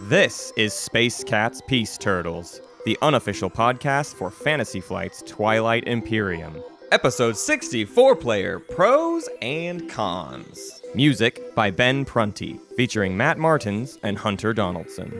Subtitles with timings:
[0.00, 6.62] This is Space Cats Peace Turtles, the unofficial podcast for Fantasy Flight's Twilight Imperium.
[6.92, 10.80] Episode 64 player pros and cons.
[10.94, 15.12] Music by Ben Prunty, featuring Matt Martins and Hunter Donaldson.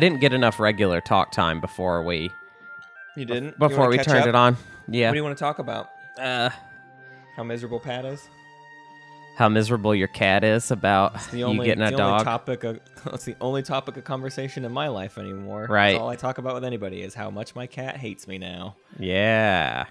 [0.00, 2.30] I didn't get enough regular talk time before we
[3.18, 3.58] You didn't?
[3.58, 4.56] before we turned it on.
[4.88, 5.08] Yeah.
[5.08, 5.90] What do you want to talk about?
[6.18, 6.48] uh,
[7.36, 8.26] How miserable Pat is?
[9.36, 12.24] how miserable your cat is about The you only, getting a the only dog.
[12.24, 12.80] topic of,
[13.12, 15.66] it's the only topic of conversation in my life anymore.
[15.68, 15.92] Right.
[15.92, 18.76] That's all I talk about with anybody is how much my cat hates me now.
[18.98, 19.84] yeah.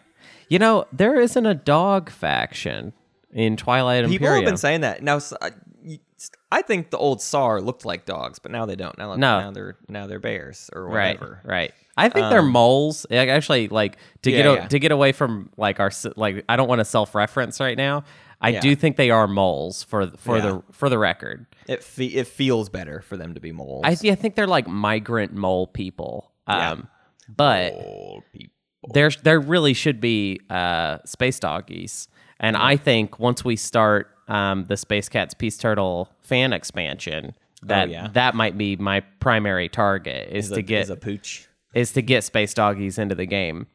[0.49, 2.93] You know, there isn't a dog faction
[3.31, 4.43] in Twilight People Imperium.
[4.45, 5.03] have been saying that.
[5.03, 5.49] Now, s- you-
[6.51, 8.97] I think the old Saar looked like dogs, but now they don't.
[8.97, 9.39] Now, No.
[9.39, 11.41] now they're now they're bears or whatever.
[11.43, 11.51] right.
[11.51, 11.73] right.
[11.97, 13.05] I think they're moles.
[13.09, 14.67] Like, Actually, like to Yeah, get a, yeah.
[14.67, 18.03] to get away from like our like I don't want to self reference right now.
[18.41, 18.61] I Yeah.
[18.61, 21.45] do think they are moles for for the for the record.
[21.67, 23.81] It fe- it feels better for them to be moles.
[23.85, 24.09] I, see.
[24.11, 26.31] I think they're like migrant mole people.
[26.47, 26.71] Yeah.
[26.71, 26.87] Um,
[27.27, 28.53] but Mole people.
[28.93, 32.07] there there really should be uh, space doggies,
[32.39, 37.89] and I think once we start um, the Space Cats Peace Turtle fan expansion, that
[37.89, 38.07] Oh, yeah.
[38.13, 41.47] that might be my primary target is, Is to a, get is a pooch.
[41.73, 43.67] is to get space doggies into the game.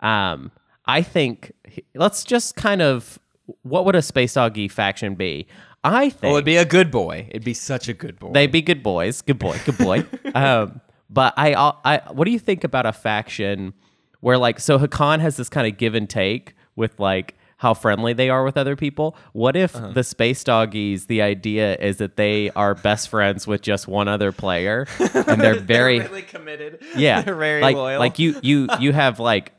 [0.00, 0.52] Um,
[0.84, 1.52] I think
[1.94, 3.18] let's just kind of
[3.62, 5.46] what would a space doggy faction be?
[5.84, 7.26] I think Oh, it'd be a good boy.
[7.30, 8.32] It'd be such a good boy.
[8.32, 9.22] They'd be good boys.
[9.22, 9.58] Good boy.
[9.64, 10.04] Good boy.
[10.34, 13.72] um, but I, I, what do you think about a faction
[14.20, 18.12] where like, so Hacan has this kind of give and take with like how friendly
[18.12, 19.16] they are with other people.
[19.32, 19.92] What if Uh-huh.
[19.92, 24.30] the space doggies, the idea is that they are best friends with just one other
[24.32, 26.82] player and they're very, really committed.
[26.96, 27.98] yeah, they're very like, loyal.
[27.98, 29.52] like you, you, you have like,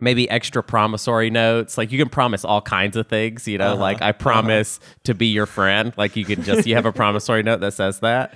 [0.00, 1.78] maybe extra promissory notes.
[1.78, 3.80] Like you can promise all kinds of things, you know, Uh-huh.
[3.82, 5.92] like I promise to be your friend.
[5.96, 8.34] Like you can just you have a promissory note that says that.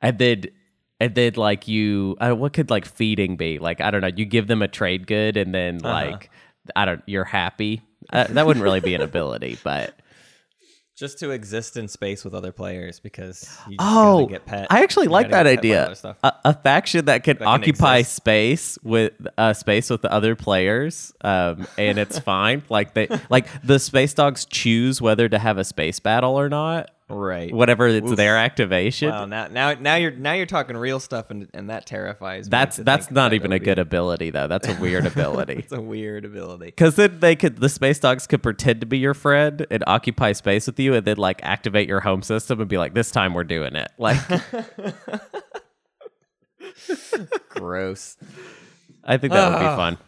[0.00, 0.44] And then
[0.98, 3.58] and then like you uh, what could like feeding be?
[3.58, 6.12] Like I don't know, you give them a trade good and then Uh-huh.
[6.12, 6.30] like
[6.74, 7.82] I don't you're happy.
[8.12, 9.94] Uh, that wouldn't really be an ability, but
[10.96, 14.66] just to exist in space with other players because you just Oh, get pet.
[14.70, 16.14] I actually You like that get pet by idea.
[16.22, 18.16] A, a faction that can can occupy exist.
[18.16, 22.62] space with uh, space with the other players, um, and it's fine.
[22.68, 26.90] Like they, like the space dogs choose whether to have a space battle or not.
[27.10, 27.52] Right.
[27.52, 29.10] Whatever it's their activation.
[29.10, 32.50] Wow, now now now you're now you're talking real stuff and and that terrifies me.
[32.50, 34.46] that's that's not that even a would good ability though.
[34.46, 35.54] That's a weird ability.
[35.54, 36.66] It's a weird ability.
[36.66, 40.32] Because then they could, the space dogs could pretend to be your friend and occupy
[40.32, 43.34] space with you, and then like activate your home system and be like, "This time
[43.34, 44.18] we're doing it." Like,
[47.48, 48.16] Gross.
[49.04, 49.76] I think that would be Ah.
[49.76, 49.98] fun.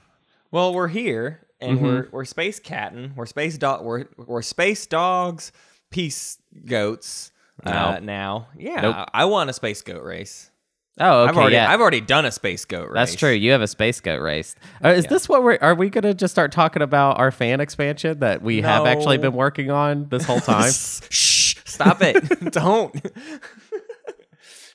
[0.50, 1.86] Well, we're here and Mm-hmm.
[1.86, 3.12] we're we're space catting.
[3.16, 3.84] We're space dog.
[3.84, 5.52] We're we're space dogs.
[5.92, 7.30] Peace goats.
[7.64, 7.98] Uh, No.
[8.00, 9.08] now, yeah, Nope.
[9.14, 10.50] I, want a space goat race.
[10.98, 11.70] Oh, okay, I've already yeah.
[11.72, 12.94] I've already done a space goat race.
[12.94, 13.30] That's true.
[13.30, 14.56] You have a space goat race.
[14.84, 15.58] Uh, is this what we're?
[15.60, 19.22] Are we gonna just start talking about our fan expansion that we have actually No.
[19.22, 20.70] been working on this whole time?
[21.10, 21.56] Shh!
[21.64, 22.16] Stop it!
[22.52, 22.94] Don't.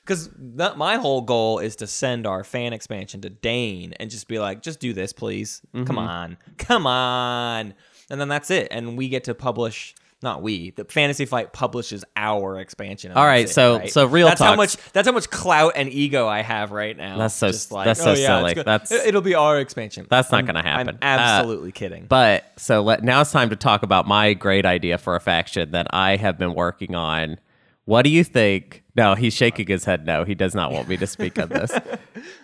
[0.00, 4.38] Because my whole goal is to send our fan expansion to Dane and just be
[4.38, 5.60] like, just do this, please.
[5.74, 5.84] Mm-hmm.
[5.84, 7.74] Come on, come on,
[8.08, 8.68] and then that's it.
[8.70, 9.94] And we get to publish.
[10.20, 10.70] Not we.
[10.70, 13.12] The Fantasy Flight publishes our expansion.
[13.12, 13.90] All right, it, so- right?
[13.90, 14.76] so real That's how much.
[14.92, 17.18] That's how much clout and ego I have right now.
[17.18, 18.54] That's so- like, that's so oh, yeah, silly.
[18.54, 20.06] That's- It- it'll be our expansion.
[20.10, 20.98] That's not I'm- gonna happen.
[21.00, 22.06] I'm Uh, absolutely kidding.
[22.08, 25.70] But so let, now it's time to talk about my great idea for a faction
[25.70, 27.38] that I have been working on.
[27.84, 28.82] What do you think?
[28.96, 30.04] No, he's shaking his head.
[30.04, 31.70] No, he does not want me to speak on this.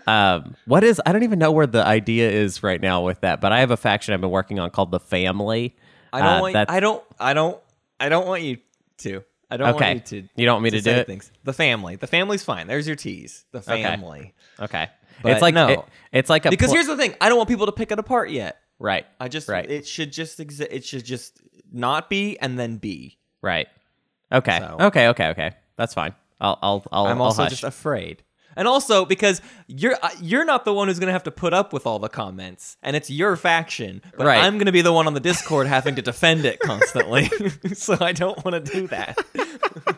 [0.07, 1.01] Um, what is?
[1.07, 3.41] I don't even know where the idea is right now with that.
[3.41, 5.75] But I have a faction I've been working on called the Family.
[6.13, 6.57] I don't Uh, want.
[6.71, 7.03] I don't.
[7.19, 7.59] I don't.
[8.01, 8.59] I don't want you
[8.99, 9.23] to.
[9.51, 9.95] I don't Okay.
[9.95, 10.29] want you to.
[10.37, 11.07] You don't want me to do say it?
[11.07, 11.31] Things.
[11.45, 11.97] The family.
[11.97, 12.67] The family's fine.
[12.67, 13.45] There's your tease.
[13.53, 14.35] The family.
[14.59, 14.89] Okay,
[15.23, 15.69] But it's like no.
[15.69, 15.81] it-
[16.13, 17.15] it's like a Because pl- here's the thing.
[17.21, 18.59] I don't want people to pick it apart yet.
[18.81, 19.49] right, I just.
[19.49, 19.71] Right.
[19.71, 20.71] It should just exist.
[20.73, 21.41] It should just
[21.73, 23.19] not be and then be.
[23.43, 23.69] right.
[24.33, 25.53] Okay, So- okay, okay, okay.
[25.77, 26.15] That's fine.
[26.41, 27.07] I'll I'll I'll.
[27.07, 27.51] I'm I'll also hush.
[27.53, 28.24] just afraid.
[28.57, 31.73] And also because you're uh, you're not the one who's gonna have to put up
[31.73, 34.03] with all the comments, and it's your faction.
[34.17, 34.43] But Right.
[34.43, 37.31] I'm gonna be the one on the Discord having to defend it constantly.
[37.75, 39.19] so I don't want to do that.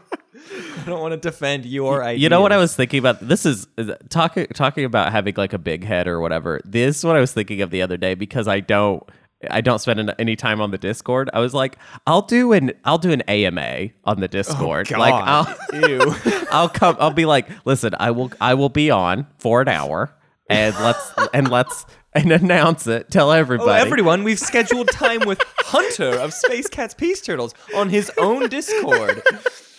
[0.49, 2.23] I don't want to defend your idea.
[2.23, 3.26] You know what I was thinking about?
[3.26, 3.67] This is
[4.08, 6.61] talking talking about having like a big head or whatever.
[6.64, 9.02] This is what I was thinking of the other day because I don't
[9.50, 11.29] I don't spend any time on the Discord.
[11.33, 14.91] I was like, I'll do an I'll do an AMA on the oh, Discord.
[14.91, 16.15] like I'll Ew.
[16.50, 20.15] I'll come I'll be like, listen, I will I will be on for an hour
[20.49, 21.85] and let's and let's
[22.15, 23.11] and announce it.
[23.11, 23.71] Tell oh, everybody.
[23.71, 28.49] Oh, everyone, we've scheduled time with Hunter of Space Cats Peace Turtles on his own
[28.49, 29.23] Discord.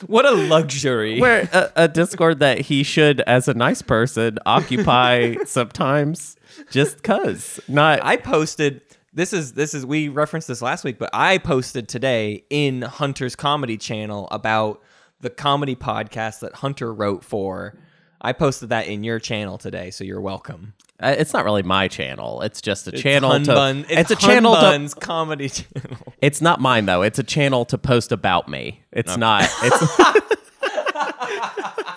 [0.06, 1.20] What a luxury.
[1.20, 6.36] Where a, a Discord that he should, as a nice person, occupy sometimes
[6.70, 7.60] just cause.
[7.68, 8.87] Not I posted
[9.18, 13.36] this is this is we referenced this last week, but I posted today in Hunter's
[13.36, 14.84] comedy channel about
[15.22, 17.76] the comedy podcast that Hunter wrote for.
[18.22, 20.74] I posted that in your channel today, so you're welcome.
[21.00, 22.44] Uh, it's not really my channel.
[22.44, 23.54] It's just a It's channel Hun to.
[23.54, 24.96] Bun- it's, a channel to.
[25.00, 26.14] Comedy channel.
[26.22, 27.02] It's not mine though.
[27.02, 28.84] It's a channel to post about me.
[28.92, 29.50] It's not.
[29.64, 29.98] It's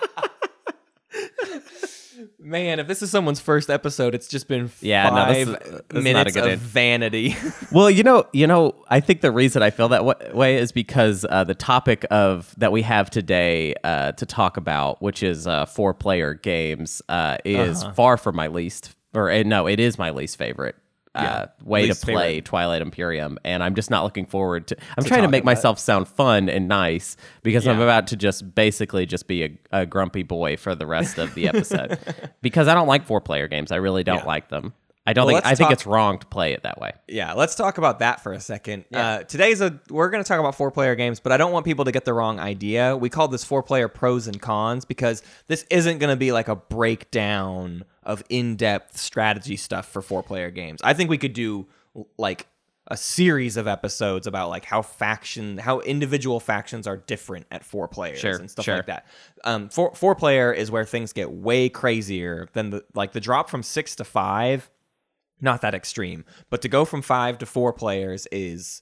[2.51, 5.53] Man, if this is someone's first episode, it's just been Yeah, no, five this is-
[5.55, 7.35] this is not a minutes of in- vanity.
[7.71, 8.75] well, you know, you know.
[8.89, 12.53] I think the reason I feel that wa- way is because uh, the topic of
[12.57, 17.83] that we have today uh, to talk about, which is uh, four-player games, uh, is
[17.83, 17.93] Uh-huh.
[17.93, 18.95] far from my least.
[19.13, 20.75] Or uh, no, it is my least favorite.
[21.13, 22.45] Uh, way to play favorite.
[22.45, 24.77] Twilight Imperium, and I'm just not looking forward to.
[24.97, 25.55] I'm trying to make about it.
[25.55, 29.85] myself sound fun and nice because I'm about to just basically just be a, a
[29.85, 31.99] grumpy boy for the rest of the episode
[32.41, 33.73] because I don't like four player games.
[33.73, 34.25] I really don't Yeah.
[34.25, 34.73] like them.
[35.05, 36.91] I don't Well, think I think talk- it's wrong to play it that way.
[37.07, 38.85] Yeah, let's talk about that for a second.
[38.93, 41.65] Uh, today's a we're going to talk about four player games, but I don't want
[41.65, 42.95] people to get the wrong idea.
[42.95, 46.47] We call this four player pros and cons because this isn't going to be like
[46.49, 50.79] a breakdown of in depth strategy stuff for four player games.
[50.83, 51.67] I think we could do
[52.17, 52.47] like
[52.87, 57.87] a series of episodes about like how faction how individual factions are different at four
[57.87, 58.77] players Sure, and stuff sure.
[58.77, 59.05] like that.
[59.43, 63.49] Um, four four player is where things get way crazier than the like the drop
[63.49, 64.69] from six to five
[65.41, 66.23] not that extreme.
[66.49, 68.81] But to go from five to four players is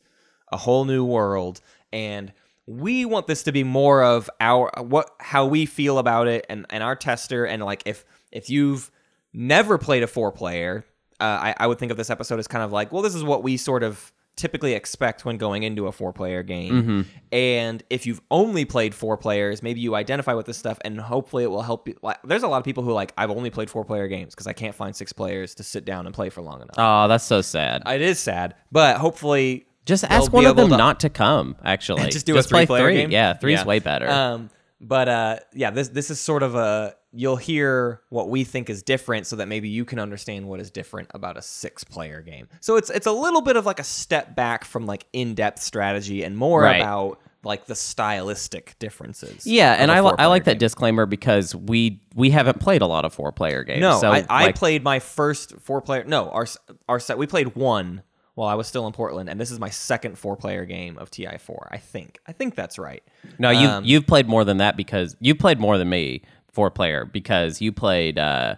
[0.51, 1.61] a whole new world,
[1.91, 2.31] and
[2.65, 6.65] we want this to be more of our what how we feel about it, and
[6.69, 8.91] and our tester, and like if if you've
[9.33, 10.85] never played a four player,
[11.19, 13.23] uh, I I would think of this episode as kind of like, well, this is
[13.23, 17.05] what we sort of typically expect when going into a four player game.
[17.31, 21.43] And if you've only played four players, maybe you identify with this stuff and hopefully
[21.43, 21.95] it will help you.
[22.01, 24.33] Like, there's a lot of people who are like, I've only played four player games
[24.33, 26.75] because I can't find six players to sit down and play for long enough.
[26.77, 27.83] Oh, that's so sad.
[27.87, 29.65] it is sad, but hopefully.
[29.85, 31.55] just ask one of them to- not to come.
[31.63, 32.95] Actually, just do a play three player three.
[32.95, 33.11] game.
[33.11, 33.65] Yeah, three's Yeah.
[33.65, 34.09] way better.
[34.09, 34.49] Um,
[34.81, 38.83] but uh, yeah, this this is sort of a you'll hear what we think is
[38.83, 42.47] different, so that maybe you can understand what is different about a six player game.
[42.59, 45.61] So it's it's a little bit of like a step back from like in depth
[45.61, 46.77] strategy and more Right.
[46.81, 49.47] about like the stylistic differences.
[49.47, 53.05] yeah, and I, li- I like that disclaimer because we we haven't played a lot
[53.05, 53.81] of four player games.
[53.81, 56.03] No, so I, I like, played my first four player.
[56.03, 56.45] No, our
[56.89, 58.03] our set we played one
[58.35, 61.11] while I was still in Portland, and this is my second four player game of
[61.11, 61.67] TI4.
[61.71, 63.03] I think I think that's right.
[63.37, 66.71] No, you Um, you've played more than that because you played more than me four
[66.71, 68.55] player because you played uh,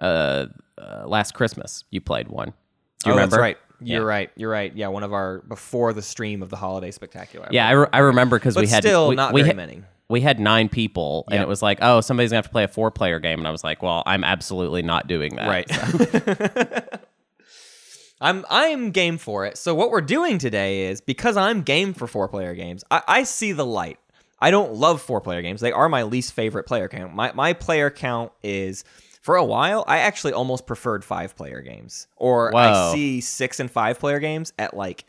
[0.00, 1.84] uh, uh, last Christmas.
[1.90, 2.48] You played one.
[2.48, 3.36] Do you oh, remember?
[3.36, 3.58] That's right.
[3.80, 4.06] You're Yeah.
[4.06, 4.30] right.
[4.36, 4.74] You're right.
[4.74, 7.48] Yeah, one of our before the stream of the holiday spectacular.
[7.50, 9.82] Yeah, I, re- I remember because we had still we, not we very had, many.
[10.08, 12.68] We had nine people, and it was like, oh, somebody's gonna have to play a
[12.68, 15.48] four player game, and I was like, well, I'm absolutely not doing that.
[15.48, 15.70] Right.
[15.70, 16.98] So.
[18.20, 19.56] I'm I'm game for it.
[19.56, 23.22] So what we're doing today is because I'm game for four player games, I, I
[23.22, 23.98] see the light.
[24.40, 25.60] I don't love four player games.
[25.60, 27.14] They are my least favorite player count.
[27.14, 28.84] My my player count is
[29.20, 32.06] for a while, I actually almost preferred five player games.
[32.16, 35.04] Or I see six and five player games at like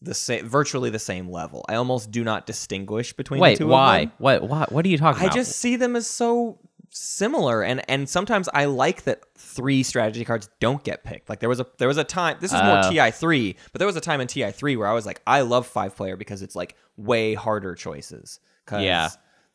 [0.00, 1.64] the same virtually the same level.
[1.68, 4.10] I almost do not distinguish between the Wait, two of why?
[4.18, 4.42] What?
[4.42, 4.72] What?
[4.72, 5.36] What are you talking I about?
[5.36, 6.58] I just see them as so
[6.90, 11.28] similar and and sometimes I like that three strategy cards don't get picked.
[11.28, 12.90] Like there was a there was a time this is more Oh.
[12.90, 15.96] TI3, but there was a time in TI3 where I was like I love five
[15.96, 19.08] player because it's like way harder choices cuz Yeah.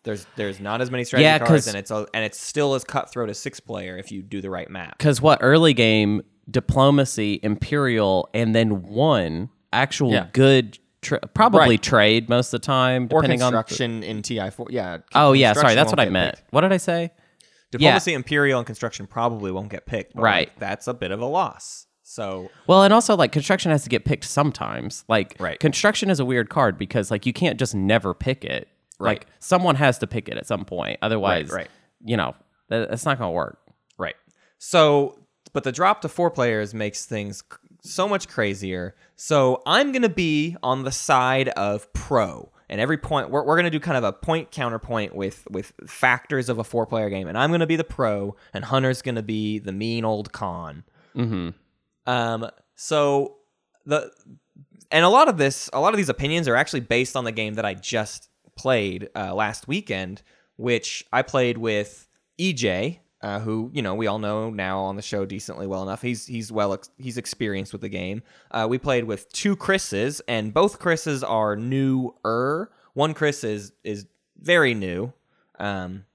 [0.03, 2.73] there's there's not as many strategy Yeah, cards 'cause- and it's a, and it's still
[2.73, 4.97] as cutthroat as six player if you do the right map.
[4.97, 10.27] because what early game diplomacy, imperial, and then one actual Yeah.
[10.33, 11.81] good, tra- probably Right.
[11.81, 13.53] trade most of the time, Or depending on.
[13.53, 14.67] construction in TI4.
[14.69, 14.97] Yeah.
[15.15, 16.35] Oh yeah, sorry, that's what I meant.
[16.35, 16.53] picked.
[16.53, 17.11] What did I say?
[17.71, 20.15] Diplomacy, imperial, and construction probably won't get picked.
[20.15, 20.49] but, Right.
[20.49, 21.87] like, that's a bit of a loss.
[22.03, 25.03] So Well, and also like construction has to get picked sometimes.
[25.07, 25.59] Like Right.
[25.59, 28.67] construction is a weird card because like you can't just never pick it.
[29.03, 29.19] Right.
[29.19, 30.99] Like someone has to pick it at some point.
[31.01, 31.69] Otherwise, right.
[32.03, 32.35] you know,
[32.69, 33.59] that's not going to work.
[33.97, 34.15] Right.
[34.57, 35.19] So,
[35.51, 37.43] but the drop to four players makes things
[37.83, 38.95] so much crazier.
[39.15, 42.49] So I'm going to be on the side of pro.
[42.69, 45.73] and every point we're, we're going to do kind of a point counterpoint with with
[45.85, 49.01] factors of a four player game, and I'm going to be the pro, and Hunter's
[49.01, 50.83] going to be the mean old con.
[51.15, 51.49] Mm-hmm.
[52.09, 53.35] Um, so
[53.85, 54.11] the
[54.91, 57.31] and a lot of this, a lot of these opinions are actually based on the
[57.31, 60.21] game that I just played uh, last weekend,
[60.57, 62.07] which I played with
[62.39, 66.01] EJ, uh, who you know we all know now on the show decently well enough.
[66.01, 68.21] He's he's well ex- he's experienced with the game.
[68.51, 72.71] Uh, we played with two Chris's, and both Chris's are newer.
[72.93, 74.05] One Chris is is
[74.39, 75.13] very new.
[75.59, 76.05] Um,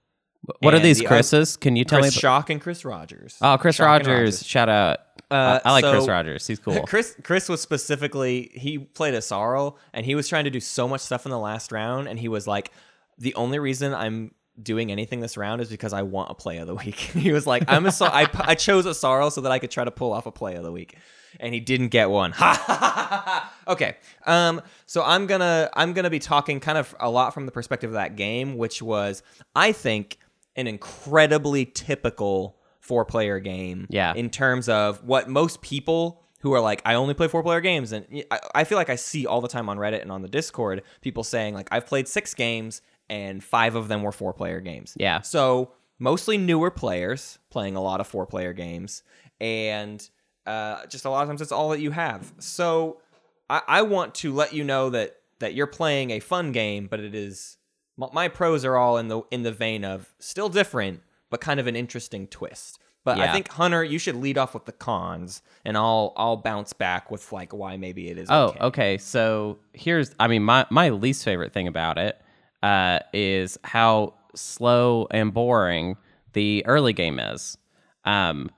[0.60, 1.56] What are these the Chris's?
[1.56, 2.20] Can you tell Chris me?
[2.20, 3.36] Shock and Chris Rogers.
[3.42, 4.46] oh, Chris Shock and Rogers.
[4.46, 4.98] Shout out.
[5.30, 6.46] Uh, I like Chris Rogers.
[6.46, 6.82] He's cool.
[6.86, 10.88] Chris Chris was specifically he played a sorrow and he was trying to do so
[10.88, 12.72] much stuff in the last round and he was like
[13.18, 16.66] the only reason I'm doing anything this round is because I want a play of
[16.66, 16.94] the week.
[16.96, 19.70] he was like I'm a so- I, I chose a sorrow so that I could
[19.70, 20.96] try to pull off a play of the week
[21.38, 22.32] and he didn't get one.
[23.68, 23.96] okay.
[24.24, 27.52] Um so I'm to I'm going to be talking kind of a lot from the
[27.52, 29.22] perspective of that game which was
[29.54, 30.16] I think
[30.58, 34.12] an incredibly typical four player game Yeah.
[34.14, 37.92] in terms of what most people who are like, I only play four player games.
[37.92, 40.28] And I, I feel like I see all the time on Reddit and on the
[40.28, 44.60] Discord people saying, like, I've played six games and five of them were four player
[44.60, 44.94] games.
[44.98, 45.20] Yeah.
[45.22, 49.02] So mostly newer players playing a lot of four player games.
[49.40, 50.08] And
[50.46, 52.32] uh, just a lot of times it's all that you have.
[52.38, 53.00] So
[53.50, 56.98] I, I want to let you know that that you're playing a fun game, but
[56.98, 57.57] it is
[57.98, 61.60] my, my pros are all in the in the vein of still different, but kind
[61.60, 62.78] of an interesting twist.
[63.04, 66.72] But I think Hunter, you should lead off with the cons, and I'll I'll bounce
[66.74, 68.28] back with like why maybe it is.
[68.30, 68.58] Oh, okay.
[68.60, 68.98] okay.
[68.98, 72.20] So here's, I mean, my my least favorite thing about it
[72.62, 75.96] uh, is how slow and boring
[76.34, 77.56] the early game is.
[78.04, 78.50] Um,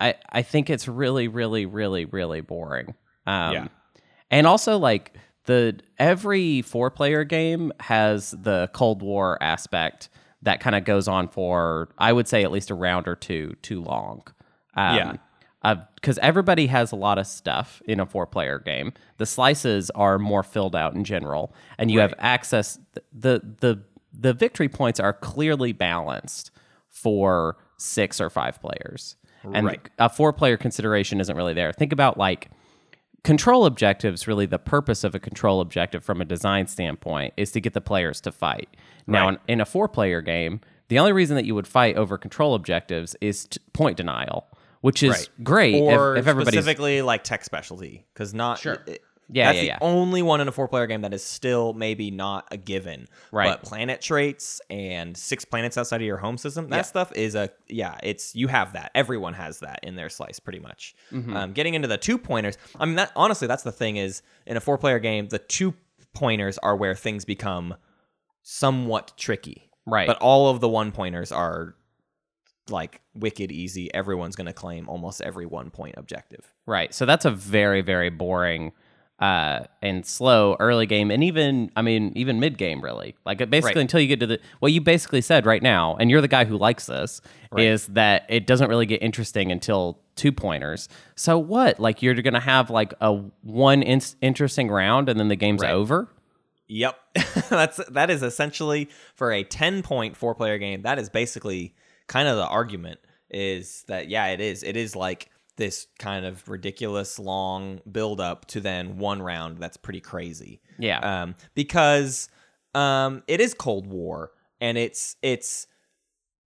[0.00, 2.94] I I think it's really, really, really, really boring.
[3.26, 3.68] Um, Yeah.
[4.30, 5.14] and also like
[5.46, 10.08] the every four player game has the Cold War aspect
[10.42, 13.54] that kind of goes on for I would say at least a round or two
[13.62, 14.22] too long.
[14.74, 14.96] Um,
[15.64, 15.74] Yeah.
[15.94, 18.92] because everybody has a lot of stuff in a four player game.
[19.18, 22.78] The slices are more filled out in general, and you have access.
[23.12, 23.80] the the
[24.18, 26.50] The victory points are clearly balanced
[26.88, 29.16] for six or five players,
[29.52, 29.88] and Right.
[29.98, 31.72] a four player consideration isn't really there.
[31.72, 32.50] Think about like
[33.24, 34.26] control objectives.
[34.26, 37.80] Really, the purpose of a control objective from a design standpoint is to get the
[37.80, 38.68] players to fight.
[39.06, 39.38] Now, Right.
[39.48, 42.54] in, in a four player game, the only reason that you would fight over control
[42.54, 44.46] objectives is t- point denial,
[44.80, 45.28] which is Right.
[45.42, 48.78] great if- or if, everybody's specifically like tech specialty because not Sure.
[48.86, 49.02] it-
[49.32, 49.78] Yeah, that's yeah, the yeah.
[49.80, 53.48] only one in a four player game that is still maybe not a given Right.
[53.50, 57.48] but planet traits and six planets outside of your home system that stuff is a
[57.68, 61.36] yeah it's you have that everyone has that in their slice pretty much Mm-hmm.
[61.36, 64.56] um, getting into the two pointers i mean that honestly that's the thing is in
[64.56, 65.74] a four player game the two
[66.14, 67.74] pointers are where things become
[68.42, 70.06] somewhat tricky Right.
[70.06, 71.74] but all of the one pointers are
[72.68, 76.94] like wicked easy everyone's going to claim almost every one point objective Right.
[76.94, 78.70] So that's a very, very boring
[79.18, 83.14] uh, and slow early game, and even I mean even mid game really.
[83.24, 83.76] Like basically Right.
[83.82, 86.44] until you get to the what you basically said right now, and you're the guy
[86.44, 87.20] who likes this,
[87.56, 90.88] is that it doesn't really get interesting until two pointers.
[91.14, 91.78] So what?
[91.78, 95.72] Like you're gonna have like a one in- interesting round, and then the game's Right.
[95.72, 96.08] over.
[96.68, 96.96] Yep.
[97.50, 100.82] That's that is essentially for a 10 point four player game.
[100.82, 101.74] That is basically
[102.08, 102.98] kind of the argument
[103.30, 104.62] is that yeah, it is.
[104.62, 105.28] It is like
[105.62, 110.60] this kind of ridiculous long build up to then one round that's pretty crazy.
[110.78, 110.98] Yeah.
[111.22, 112.28] Um because
[112.74, 115.68] um it is Cold War and it's it's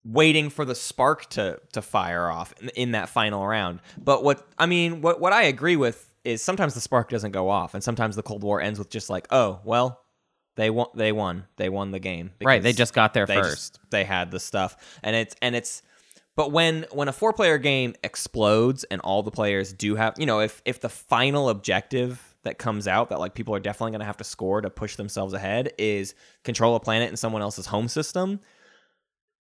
[0.04, 3.80] waiting for the spark to to fire off in, in that final round.
[3.96, 7.48] But what I mean, what what I agree with is sometimes the spark doesn't go
[7.48, 10.00] off, and sometimes the Cold War ends with just like, oh well,
[10.56, 12.32] they won, they won, they won the game.
[12.44, 13.74] Right, they just got there they first.
[13.74, 15.82] just- they had the stuff, and it's and it's.
[16.36, 20.26] But when when a four player game explodes and all the players do have, you
[20.26, 24.00] know, if if the final objective that comes out that like people are definitely going
[24.00, 26.14] to have to score to push themselves ahead is
[26.44, 28.38] control a planet in someone else's home system,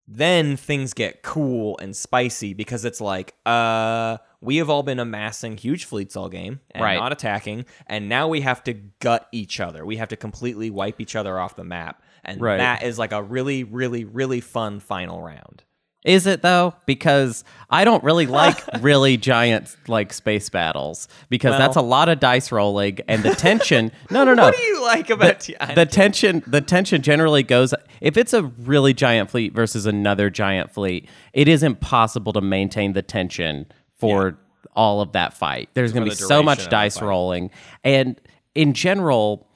[0.06, 5.56] then things get cool and spicy because it's like, uh, we have all been amassing
[5.56, 6.96] huge fleets all game and Right.
[6.96, 9.84] not attacking, and now we have to gut each other.
[9.84, 12.58] We have to completely wipe each other off the map, and Right.
[12.58, 15.64] that is like a really, really, really fun final round.
[16.04, 16.74] Is it though?
[16.86, 22.08] Because I don't really like really giant like space battles because Well- that's a lot
[22.08, 23.90] of dice rolling and the tension.
[24.10, 24.44] No, no, no.
[24.44, 28.42] What do you like about the, the tension the tension generally goes if it's a
[28.42, 34.38] really giant fleet versus another giant fleet it is impossible to maintain the tension for
[34.76, 37.50] all of that fight there's going to be so much duration of the dice rolling
[37.82, 38.20] and
[38.54, 39.48] in general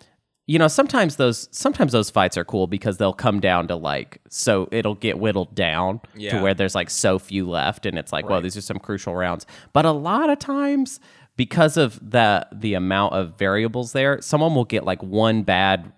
[0.48, 4.18] you know, sometimes those sometimes those fights are cool because they'll come down to like
[4.30, 6.30] so it'll get whittled down Yeah.
[6.38, 9.14] to where there's like so few left and it's like, well, these are some crucial
[9.14, 9.46] rounds.
[9.72, 11.00] But a lot of times
[11.36, 15.92] because of the the amount of variables there, someone will get like one bad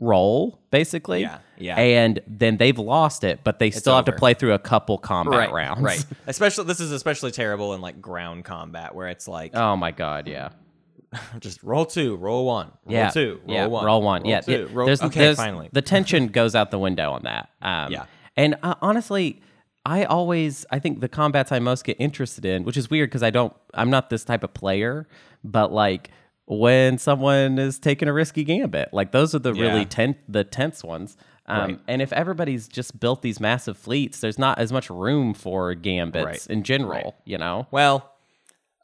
[0.00, 1.20] roll basically.
[1.22, 1.76] Yeah, yeah.
[1.78, 5.52] And then they've lost it, but they still have to play through a couple combat
[5.52, 5.82] rounds.
[5.82, 6.04] Right.
[6.26, 10.28] Especially this is especially terrible in like ground combat where it's like Oh my god,
[10.28, 10.50] yeah.
[11.40, 14.24] just roll two, roll one, roll yeah, two, roll yeah, one, roll one.
[14.24, 15.68] yeah, two, roll- There's, okay, there's- finally.
[15.72, 17.48] the tension goes out the window on that.
[17.62, 18.04] Um, Yeah.
[18.36, 19.40] and uh, honestly,
[19.84, 23.22] I always I think the combats I most get interested in, which is weird because
[23.22, 25.06] I don't I'm not this type of player,
[25.44, 26.10] but like
[26.46, 29.62] when someone is taking a risky gambit, like those are the Yeah.
[29.62, 31.16] really ten the tense ones.
[31.48, 31.80] Um, Right.
[31.86, 36.24] And if everybody's just built these massive fleets, there's not as much room for gambits
[36.26, 36.46] Right.
[36.48, 36.90] in general.
[37.04, 37.14] Right.
[37.24, 38.12] You know, Well,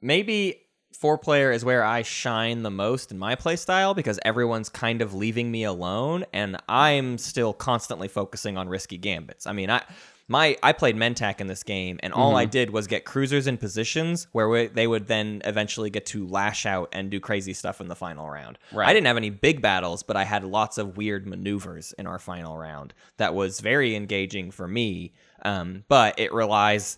[0.00, 0.60] maybe
[1.02, 5.02] four player is where I shine the most in my play style because everyone's kind
[5.02, 9.44] of leaving me alone and I'm still constantly focusing on risky gambits.
[9.48, 9.82] I mean, I
[10.28, 12.36] my I played Mentak in this game and all Mm-hmm.
[12.36, 16.24] I did was get cruisers in positions where we, they would then eventually get to
[16.24, 18.56] lash out and do crazy stuff in the final round.
[18.72, 18.88] Right.
[18.88, 22.20] I didn't have any big battles, but I had lots of weird maneuvers in our
[22.20, 25.14] final round that was very engaging for me.
[25.44, 26.96] Um, but it relies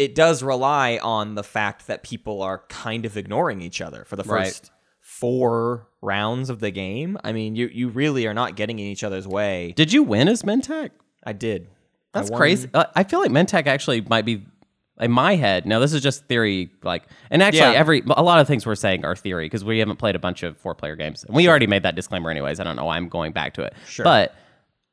[0.00, 4.16] it does rely on the fact that people are kind of ignoring each other for
[4.16, 4.46] the Right.
[4.46, 7.18] first four rounds of the game.
[7.22, 9.72] I mean, you you really are not getting in each other's way.
[9.76, 10.90] did you win as Mentak?
[11.24, 11.68] I did.
[12.12, 12.68] That's won- crazy.
[12.72, 14.42] Uh, I feel like Mentak actually might be
[15.00, 15.66] in my head.
[15.66, 17.82] Now this is just theory, like, and actually Yeah.
[17.84, 20.42] every a lot of things we're saying are theory because we haven't played a bunch
[20.42, 21.24] of four player games.
[21.24, 22.58] And we already made that disclaimer, anyways.
[22.60, 23.74] I don't know why I'm going back to it.
[23.86, 24.04] Sure.
[24.04, 24.30] But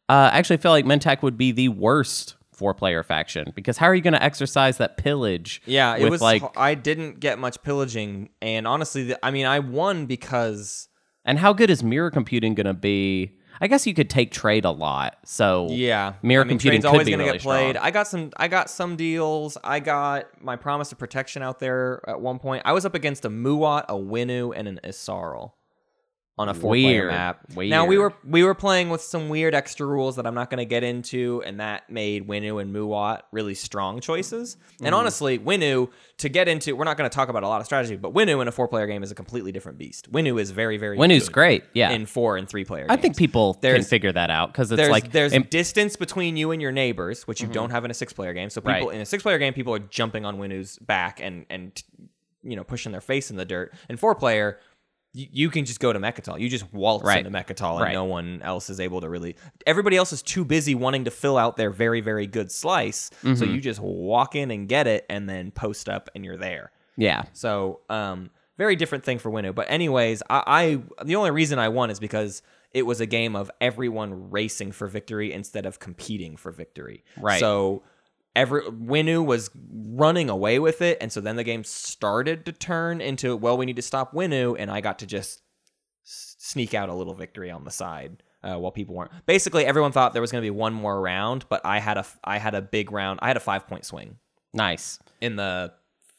[0.09, 3.85] uh, I actually feel like Mentak would be the worst four player faction because how
[3.85, 5.61] are you going to exercise that pillage?
[5.65, 9.59] Yeah, it was like, I didn't get much pillaging and honestly, the- I mean, I
[9.59, 10.89] won because
[11.23, 13.33] and how good is mirror computing going to be?
[13.59, 15.17] I guess you could take trade a lot.
[15.25, 17.71] So Yeah, mirror I mean, computing could always be gonna really get played.
[17.75, 17.85] strong.
[17.87, 18.31] I got some.
[18.37, 19.57] I got some deals.
[19.63, 22.61] I got my promise of protection out there at one point.
[22.65, 25.53] I was up against a Muaat, a Winnu, and an Yssaril
[26.39, 27.11] on a four-player Weird.
[27.11, 27.39] map.
[27.55, 30.59] Now we were we were playing with some weird extra rules that I'm not going
[30.59, 34.55] to get into, and that made Winnu and Muaat really strong choices.
[34.75, 34.85] Mm-hmm.
[34.85, 37.65] And honestly, Winnu to get into, we're not going to talk about a lot of
[37.65, 40.11] strategy, but Winnu in a four-player game is a completely different beast.
[40.11, 41.63] Winnu is very very Winnu's great.
[41.73, 41.89] Yeah.
[41.89, 42.85] in four and three-player.
[42.87, 46.37] I think people can figure that out because it's there's like there's im- distance between
[46.37, 48.51] you and your neighbors, which you don't have in a six player game.
[48.51, 48.87] So people Mm-hmm.
[48.89, 48.95] Right.
[48.95, 51.81] in a six player game, people are jumping on Winnu's back and and
[52.43, 53.73] you know pushing their face in the dirt.
[53.89, 54.59] In four player,
[55.17, 56.39] you, you can just go to Mecatol.
[56.39, 57.25] You just waltz Right.
[57.25, 57.93] into Mecatol, and Right.
[57.93, 59.35] no one else is able to really.
[59.65, 63.09] Everybody else is too busy wanting to fill out their very very good slice.
[63.21, 63.53] So Mm-hmm.
[63.55, 66.71] you just walk in and get it, and then post up, and you're there.
[66.95, 67.23] yeah.
[67.33, 69.53] So, um, very different thing for Winnu.
[69.53, 70.43] But anyways, I,
[70.97, 72.41] I the only reason I won is because
[72.73, 77.03] it was a game of everyone racing for victory instead of competing for victory.
[77.19, 77.39] Right.
[77.39, 77.83] So
[78.37, 79.49] every Winnu was
[79.89, 83.65] running away with it, and so then the game started to turn into well, we
[83.65, 85.41] need to stop Winnu, and I got to just
[86.03, 88.23] sneak out a little victory on the side.
[88.43, 91.43] Uh, while people weren't, basically everyone thought there was going to be one more round,
[91.49, 93.19] but I had a I had a big round.
[93.21, 94.17] I had a five point swing
[94.53, 94.99] Nice.
[95.19, 95.73] in the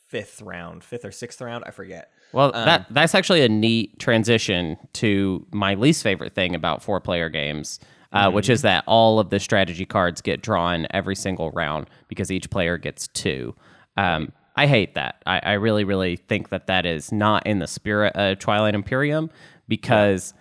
[0.09, 2.11] fifth round, fifth or sixth round, I forget.
[2.33, 7.01] Well, Um, that that's actually a neat transition to my least favorite thing about four
[7.01, 7.79] player games,
[8.13, 8.35] uh, Mm-hmm.
[8.37, 12.49] which is that all of the strategy cards get drawn every single round because each
[12.51, 13.55] player gets two.
[13.97, 15.23] Um, I hate that.
[15.27, 19.31] I, I really, really think that that is not in the spirit of Twilight Imperium
[19.69, 20.33] because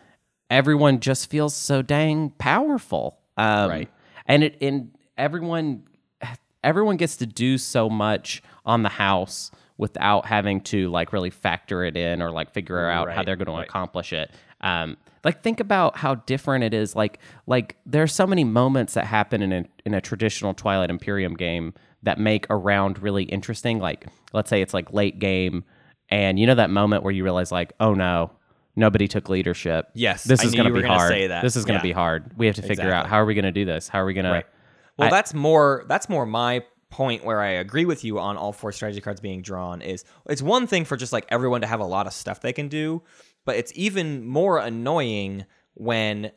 [0.49, 3.19] everyone just feels so dang powerful.
[3.37, 3.89] Um, Right.
[4.25, 5.83] And it and everyone
[6.63, 11.83] everyone gets to do so much on the house without having to like really factor
[11.83, 14.31] it in or like figure out how they're going to accomplish it.
[14.61, 14.97] Um,
[15.27, 16.95] like think about how different it is.
[16.95, 20.89] Like like there are so many moments that happen in a in a traditional Twilight
[20.89, 23.79] Imperium game that make a round really interesting.
[23.79, 25.65] Like let's say it's like late game,
[26.09, 28.31] and you know that moment where you realize like oh no.
[28.79, 29.89] Nobody took leadership.
[29.95, 31.11] Yes, this I is going to be gonna hard.
[31.43, 31.93] This is going to Yeah.
[31.93, 32.31] be hard.
[32.37, 33.87] We have to figure out how are we going to do this?
[33.87, 34.45] How are we going Right.
[34.45, 34.47] to?
[34.99, 38.53] Well, I- that's more that's more my point where I agree with you on all
[38.53, 41.79] four strategy cards being drawn is it's one thing for just like everyone to have
[41.79, 43.01] a lot of stuff they can do,
[43.47, 46.31] but it's even more annoying when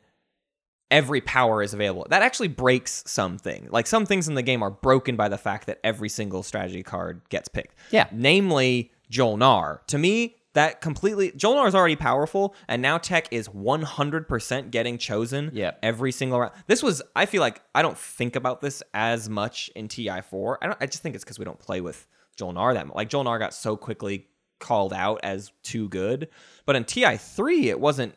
[0.90, 2.07] every power is available.
[2.09, 3.68] That actually breaks something.
[3.70, 6.83] Like some things in the game are broken by the fact that every single strategy
[6.83, 7.75] card gets picked.
[7.90, 8.09] Yeah.
[8.11, 9.87] Namely Jolnar.
[9.88, 15.51] To me, that completely Jolnar is already powerful, and now Tech is 100% getting chosen
[15.53, 15.79] Yep.
[15.83, 16.53] every single round.
[16.66, 20.57] This was, I feel like I don't think about this as much in TI4.
[20.61, 20.79] I don't.
[20.81, 22.96] I just think it's because we don't play with Jolnar that much.
[22.96, 24.27] Like Jolnar got so quickly
[24.61, 26.29] called out as too good,
[26.66, 28.14] but in TI3 it wasn't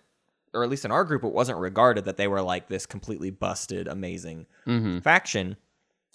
[0.53, 3.31] or at least in our group, it wasn't regarded that they were like this completely
[3.31, 4.99] busted, amazing mm-hmm.
[4.99, 5.57] faction.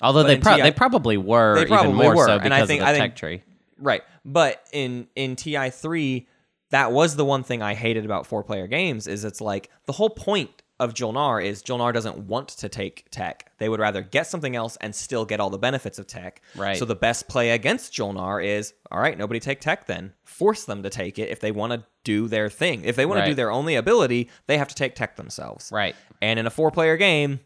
[0.01, 2.45] Although But they pro- TI they probably were They even probably more were, so and
[2.45, 3.43] because I think- of the I tech tree.
[3.81, 4.03] Right.
[4.25, 6.29] But in in TI three,
[6.71, 9.93] that was the one thing I hated about four player games is it's like the
[9.93, 13.51] whole point of Jolnar is Jolnar doesn't want to take tech.
[13.59, 16.41] They would rather get something else and still get all the benefits of tech.
[16.55, 16.77] Right.
[16.77, 20.12] So the best play against Jolnar is all right, nobody take tech then.
[20.25, 22.85] Force them to take it if they want to do their thing.
[22.85, 25.71] If they want to do their only ability, they have to take tech themselves.
[25.73, 25.97] Right.
[26.23, 27.41] And in a four player game,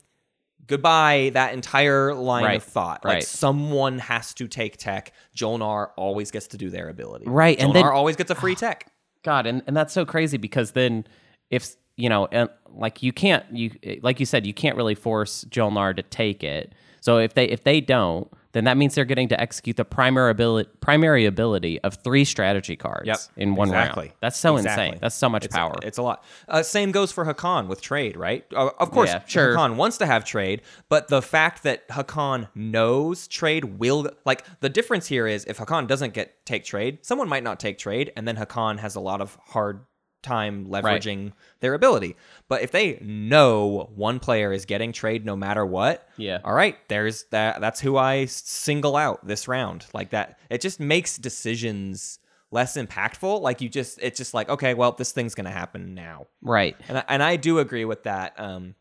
[0.66, 2.57] goodbye that entire line Right.
[2.57, 3.05] of thought.
[3.05, 3.25] Like Right.
[3.25, 5.12] someone has to take tech.
[5.37, 7.25] Jolnar always gets to do their ability.
[7.29, 8.87] Right, Jolnar and then- always gets a free tech.
[9.25, 11.07] God, and, and that's so crazy because then
[11.51, 13.70] if you know, and like you can't you
[14.02, 16.72] like you said, you can't really force Jolnar to take it.
[17.00, 20.30] So if they if they don't, then that means they're getting to execute the primary
[20.30, 23.18] ability primary ability of three strategy cards Yep.
[23.36, 24.06] in one exactly.
[24.06, 24.16] round.
[24.20, 24.86] That's so Exactly.
[24.86, 24.98] insane.
[25.00, 25.74] That's so much It's- power.
[25.82, 26.24] It's a lot.
[26.48, 28.44] Uh, same goes for Hacan with trade, right?
[28.54, 29.54] Uh, of course, Yeah, sure.
[29.56, 34.68] Hacan wants to have trade, but the fact that Hacan knows trade will like the
[34.68, 38.26] difference here is if Hacan doesn't get take trade, someone might not take trade, and
[38.26, 39.84] then Hacan has a lot of hard
[40.22, 42.16] time leveraging their ability.
[42.48, 46.38] But if they know one player is getting trade no matter what, Yeah.
[46.44, 47.61] all right, there's that.
[47.61, 49.87] That's who I single out this round.
[49.92, 52.18] Like that, it just makes decisions
[52.50, 53.40] less impactful.
[53.40, 56.26] Like you just, it's just like, okay, well, this thing's gonna happen now.
[56.42, 56.76] right.
[56.88, 58.74] And I, and I do agree with that um,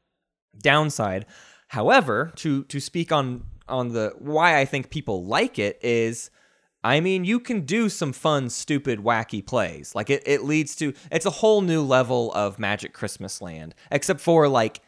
[0.59, 1.25] downside.
[1.69, 6.29] However, to to speak on on the why I think people like it is,
[6.83, 9.93] I mean, you can do some fun, stupid, wacky plays.
[9.93, 14.19] Like it, it leads to it's a whole new level of Magic Christmas Land, except
[14.19, 14.81] for like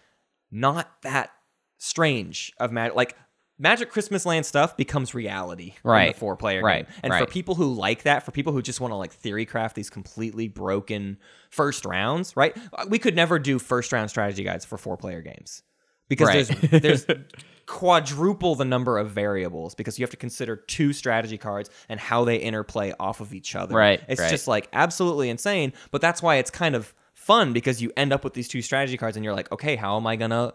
[0.52, 1.32] not that
[1.78, 2.96] strange of magic.
[2.96, 3.16] Like
[3.60, 6.14] Magic Christmas Land stuff becomes reality in Right.
[6.14, 6.88] the four player Right.
[6.88, 6.96] game.
[7.04, 9.76] And for people who like that, for people who just want to like theory craft
[9.76, 11.18] these completely broken
[11.52, 12.58] first rounds, right?
[12.90, 15.62] We could never do first round strategy guides for four player games
[16.10, 16.72] because Right.
[16.72, 17.06] there's there's
[17.66, 22.26] quadruple the number of variables because you have to consider two strategy cards and how
[22.26, 23.76] they interplay off of each other.
[23.76, 24.30] Right, It's right.
[24.30, 28.24] just like absolutely insane, but that's why it's kind of fun because you end up
[28.26, 30.54] with these two strategy cards and you're like, okay, how am I gonna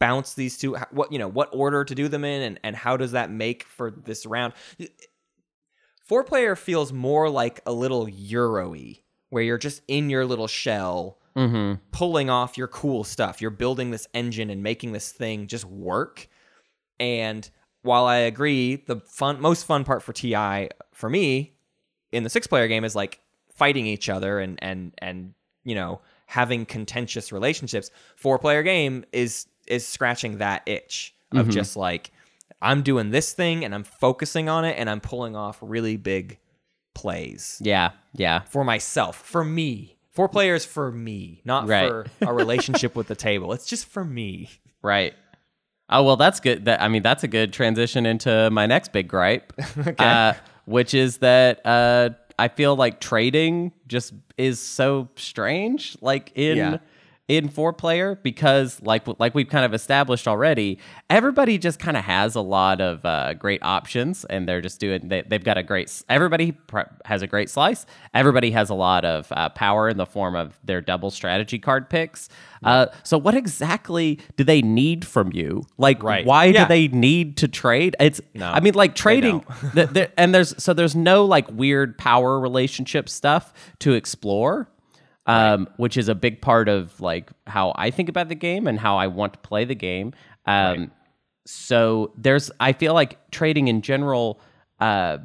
[0.00, 0.76] bounce these two?
[0.90, 3.62] What you know, what order to do them in, and and how does that make
[3.62, 4.52] for this round?
[6.04, 11.18] Four player feels more like a little Euro-y, where you're just in your little shell
[11.38, 11.74] Mm-hmm.
[11.92, 13.40] pulling off your cool stuff.
[13.40, 16.28] You're building this engine and making this thing just work.
[16.98, 17.48] And
[17.82, 21.54] while I agree, the fun, most fun part for TI for me
[22.10, 23.20] in the six player game is like
[23.54, 27.90] fighting each other and and and you know having contentious relationships.
[28.16, 32.10] Four player game is is scratching that itch of just like
[32.60, 36.38] I'm doing this thing and I'm focusing on it and I'm pulling off really big
[36.94, 37.90] plays Yeah.
[38.14, 38.40] Yeah.
[38.40, 39.97] for myself, for me.
[40.18, 41.88] Four players for me, not Right.
[41.88, 43.52] for a relationship with the table.
[43.52, 44.50] It's just for me.
[44.82, 45.14] Right.
[45.88, 46.64] Oh well, that's good.
[46.64, 49.52] That I mean, that's a good transition into my next big gripe,
[50.00, 50.32] uh,
[50.64, 56.78] which is that uh, I feel like trading just is so strange, like in Yeah.
[57.28, 60.78] In four player, because like like we've kind of established already,
[61.10, 65.08] everybody just kind of has a lot of uh, great options, and they're just doing.
[65.08, 66.02] They, they've got a great.
[66.08, 67.84] Everybody pr- has a great slice.
[68.14, 71.90] Everybody has a lot of uh, power in the form of their double strategy card
[71.90, 72.30] picks.
[72.64, 75.62] Uh, so what exactly do they need from you?
[75.76, 76.24] Like, Right.
[76.26, 76.64] why Yeah.
[76.64, 77.94] do they need to trade?
[78.00, 78.20] It's.
[78.34, 82.40] No, I mean, like trading, th- there, and there's so there's no like weird power
[82.40, 84.68] relationship stuff to explore.
[85.28, 88.80] Um, which is a big part of like how I think about the game and
[88.80, 90.14] how I want to play the game.
[90.46, 90.90] Um,
[91.46, 94.40] so there's I feel like trading in general
[94.80, 95.18] uh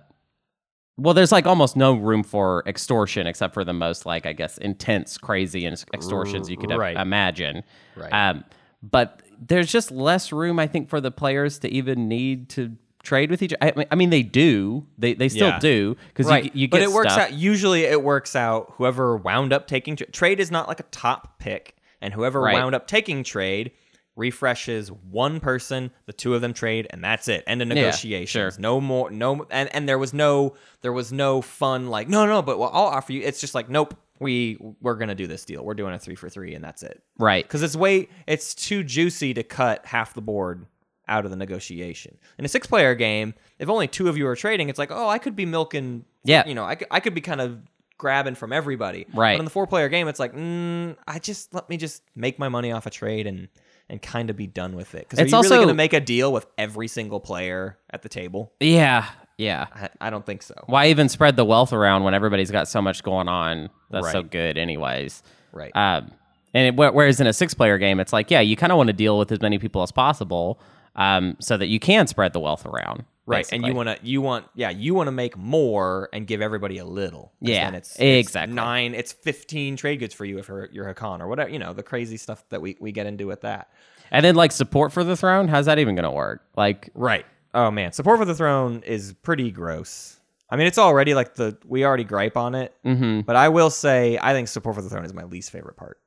[0.97, 4.57] well there's like almost no room for extortion except for the most like I guess
[4.57, 6.95] intense crazy and extortions you could Right.
[6.97, 7.63] imagine.
[7.95, 8.11] Right.
[8.11, 8.43] Um
[8.81, 13.29] but there's just less room I think for the players to even need to trade
[13.29, 13.85] with each other?
[13.91, 14.87] I mean they do.
[14.97, 15.59] They they still Yeah.
[15.59, 16.45] do cuz right.
[16.45, 17.27] you, you but it works stuff.
[17.27, 17.33] out.
[17.33, 18.73] Usually it works out.
[18.77, 21.75] Whoever wound up taking tra- trade is not like a top pick.
[22.01, 22.55] And whoever Right.
[22.55, 23.71] wound up taking trade
[24.15, 27.43] refreshes one person, the two of them trade, and that's it.
[27.47, 28.29] End of negotiations.
[28.55, 28.61] sure.
[28.61, 32.41] No more no and, and there was no there was no fun like, no, no,
[32.41, 33.21] but well, I'll offer you.
[33.23, 35.63] It's just like, nope, we we're gonna do this deal.
[35.65, 37.01] We're doing a three for three and that's it.
[37.17, 37.43] right.
[37.43, 40.67] because it's way it's too juicy to cut half the board
[41.07, 42.17] out of the negotiation.
[42.37, 45.07] In a six player game, if only two of you are trading, it's like, oh,
[45.07, 46.05] I could be milking.
[46.23, 46.47] Yeah.
[46.47, 47.59] you know, I could, I could be kind of
[47.97, 49.05] grabbing from everybody.
[49.13, 49.33] Right.
[49.33, 52.39] But in the four player game, it's like, mm, I just let me just make
[52.39, 53.47] my money off a trade and
[53.89, 55.01] and kind of be done with it.
[55.01, 58.01] Because are It's you really going to make a deal with every single player at
[58.01, 58.53] the table?
[58.61, 59.07] Yeah.
[59.37, 59.67] Yeah.
[59.73, 60.55] I, I don't think so.
[60.67, 63.69] Why even spread the wealth around when everybody's got so much going on?
[63.91, 65.21] That's so good, anyways.
[65.51, 65.75] Right.
[65.75, 66.11] Um,
[66.53, 68.87] And it, whereas in a six player game, it's like, yeah, you kind of want
[68.87, 70.59] to deal with as many people as possible
[70.95, 73.05] um, so that you can spread the wealth around.
[73.25, 76.41] Right, and you want to you want yeah you want to make more and give
[76.41, 77.31] everybody a little.
[77.39, 78.53] Yeah, then it's, it's exactly.
[78.53, 78.93] nine.
[78.93, 81.49] It's fifteen trade goods for you if you're, you're Hacan or whatever.
[81.49, 83.69] You know the crazy stuff that we, we get into with that.
[84.11, 86.43] And then like support for the throne, how's that even going to work?
[86.55, 87.25] Like, Right.
[87.53, 90.19] Oh man, support for the throne is pretty gross.
[90.49, 93.21] I mean, it's already like the we already gripe on it, mm-hmm.
[93.21, 95.99] but I will say I think support for the throne is my least favorite part.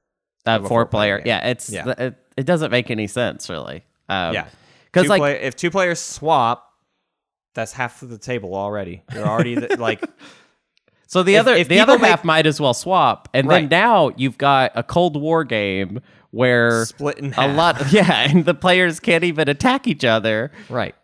[0.44, 1.94] that four four-player player, yeah, it's Yeah.
[1.96, 3.84] It, it doesn't make any sense really.
[4.08, 4.48] Um, yeah,
[4.92, 6.70] because like play- if two players swap,
[7.54, 9.02] that's half of the table already.
[9.14, 10.02] You're already the, like
[11.06, 13.60] So the If- other if the other people half might as well swap, and Right.
[13.60, 16.00] then now you've got a Cold War game
[16.32, 17.56] where split in a half.
[17.56, 20.50] lot, yeah, and the players can't even attack each other.
[20.68, 20.94] Right.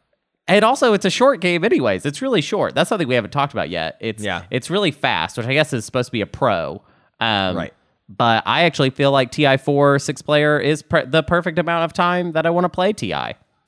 [0.48, 2.04] And also, it's a short game, anyways.
[2.04, 2.74] It's really short.
[2.74, 3.96] That's something we haven't talked about yet.
[4.00, 4.42] It's Yeah.
[4.50, 6.82] it's really fast, which I guess is supposed to be a pro.
[7.20, 7.72] Um, Right.
[8.08, 11.92] But I actually feel like Ti four six player is per- the perfect amount of
[11.94, 13.14] time that I want to play Ti.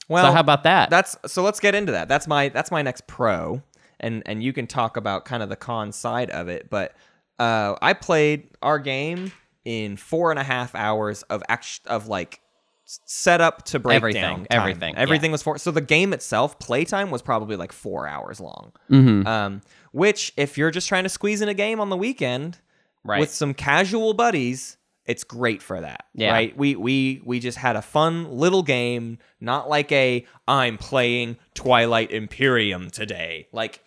[0.09, 0.91] Well, so how about that?
[0.91, 1.43] That's so.
[1.43, 2.09] Let's get into that.
[2.09, 3.63] That's my that's my next pro,
[4.01, 6.69] and and you can talk about kind of the con side of it.
[6.71, 6.95] But
[7.39, 9.33] uh, I played our game
[9.65, 12.41] in four and a half hours of act of like
[12.85, 13.97] setup to breakdown.
[13.97, 14.47] Everything, time.
[14.51, 15.01] everything, yeah.
[15.01, 15.57] everything was four.
[15.59, 18.73] So the game itself, playtime was probably like four hours long.
[18.91, 19.27] Mm-hmm.
[19.27, 19.63] Um,
[19.93, 22.59] which if you're just trying to squeeze in a game on the weekend,
[23.07, 23.21] Right.
[23.21, 26.07] with some casual buddies, it's great for that.
[26.15, 26.33] Yeah.
[26.33, 26.57] Right.
[26.57, 32.11] We we we just had a fun little game, not like a I'm playing Twilight
[32.11, 33.49] Imperium today.
[33.53, 33.83] Like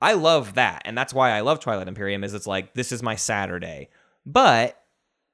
[0.00, 2.22] I love that, and that's why I love Twilight Imperium.
[2.24, 3.88] Is it's like this is my Saturday,
[4.24, 4.80] but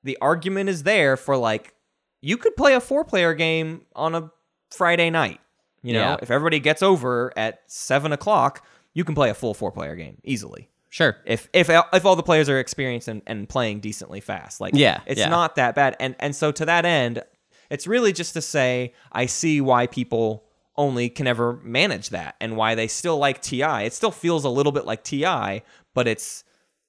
[0.02, 1.74] the argument is there for like
[2.22, 4.30] you could play a four player game on a
[4.70, 5.40] Friday night.
[5.82, 6.16] You know, Yeah.
[6.22, 10.18] if everybody gets over at seven o'clock, you can play a full four player game
[10.24, 11.16] easily sure.
[11.26, 15.00] if if if all the players are experienced and, and playing decently fast like Yeah,
[15.06, 15.28] it's yeah.
[15.28, 17.22] not that bad and and so to that end
[17.70, 20.44] it's really just to say i see why people
[20.76, 24.48] only can ever manage that and why they still like ti it still feels a
[24.48, 25.62] little bit like ti
[25.94, 26.44] but it's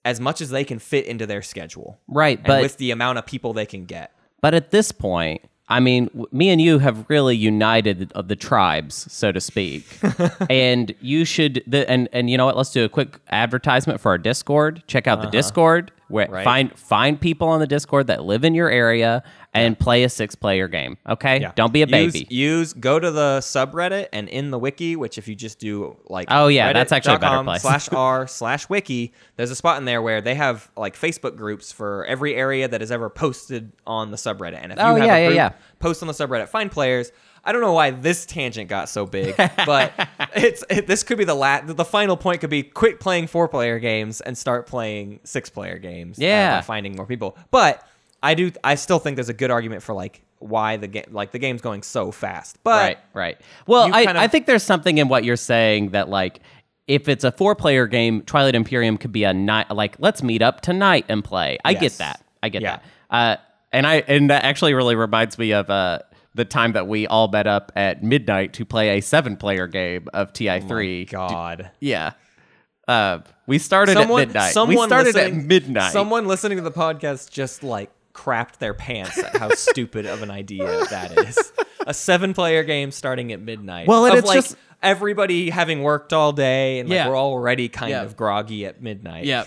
[0.05, 3.17] as much as they can fit into their schedule Right, and but with the amount
[3.17, 6.79] of people they can get But at this point, I mean, w- me and you
[6.79, 9.85] have really united of the tribes, so to speak.
[10.49, 12.55] and you should, the, and and you know what?
[12.55, 14.83] Let's do a quick advertisement for our Discord.
[14.87, 15.31] Check out the uh-huh.
[15.31, 15.91] Discord.
[16.09, 16.27] Where.
[16.27, 16.43] Right.
[16.43, 20.35] find find people on the Discord that live in your area and play a six
[20.35, 20.97] player game.
[21.09, 22.27] Okay, yeah don't be a baby.
[22.29, 26.27] use go to the subreddit and in the wiki which if you just do like
[26.29, 27.61] Oh, yeah, that's actually a better place.
[27.63, 31.71] slash r slash wiki there's a spot in there where they have like facebook groups
[31.71, 35.05] for every area that is ever posted on the subreddit and if you Oh, have
[35.05, 35.51] yeah, a yeah, yeah.
[35.79, 37.11] post on the subreddit find players
[37.47, 39.93] I don't know why this tangent got so big, but
[40.35, 43.47] it's it, this could be the la- the final point could be quit playing four
[43.47, 46.19] player games and start playing six player games.
[46.19, 46.57] uh, Yeah.
[46.57, 47.37] by finding more people.
[47.49, 47.83] But
[48.21, 51.31] I do I still think there's a good argument for like why the game like
[51.31, 52.57] the game's going so fast.
[52.63, 53.41] But right, right.
[53.65, 56.41] Well, I, kind of- I think there's something in what you're saying that like
[56.87, 60.41] if it's a four player game, Twilight Imperium could be a night like let's meet
[60.41, 61.57] up tonight and play.
[61.65, 61.81] I Yes.
[61.81, 62.23] get that.
[62.43, 62.77] I get Yeah.
[62.77, 62.83] that.
[63.09, 63.41] Uh,
[63.73, 65.99] and I and that actually really reminds me of uh
[66.37, 70.07] the time that we all met up at midnight to play a seven player game
[70.13, 71.09] of TI3.
[71.09, 71.71] God.
[71.81, 72.13] Yeah.
[72.87, 74.53] Uh, we started Someone, at midnight.
[74.53, 75.91] someone we started at midnight.
[75.91, 80.31] Someone listening to the podcast just like crapped their pants at how stupid of an
[80.31, 81.51] idea that is.
[81.85, 83.87] A seven player game starting at midnight.
[83.87, 87.09] Well, it's like just- everybody having worked all day and like Yeah.
[87.09, 88.03] we're already kind Yeah.
[88.03, 89.25] of groggy at midnight.
[89.25, 89.45] Yeah.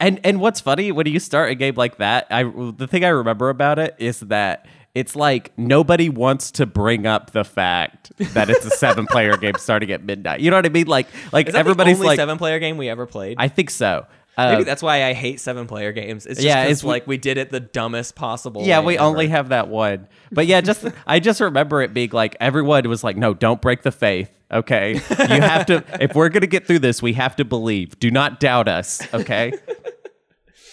[0.00, 3.08] And and what's funny when you start a game like that, I the thing I
[3.08, 8.50] remember about it is that it's like nobody wants to bring up the fact that
[8.50, 10.40] it's a seven player game starting at midnight.
[10.40, 10.86] You know what I mean?
[10.86, 13.36] Like like everybody's the only like seven player game we ever played?
[13.38, 14.06] I think so.
[14.36, 16.24] Uh, Maybe that's why I hate seven player games.
[16.24, 18.62] It's just Yeah, it's- like we did it the dumbest possible.
[18.64, 19.04] yeah, we ever.
[19.04, 20.06] only have that one.
[20.30, 23.82] But yeah, just I just remember it being like everyone was like, "No, don't break
[23.82, 25.84] the faith." Okay, you have to.
[26.00, 27.98] If we're gonna get through this, we have to believe.
[27.98, 29.02] Do not doubt us.
[29.12, 29.52] Okay.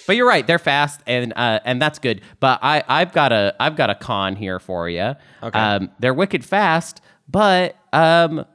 [0.07, 2.21] But you're right; they're fast, and uh, and that's good.
[2.39, 5.15] But I I've got a I've got a con here for you.
[5.43, 5.59] Okay.
[5.59, 8.45] Um, they're wicked fast, but um,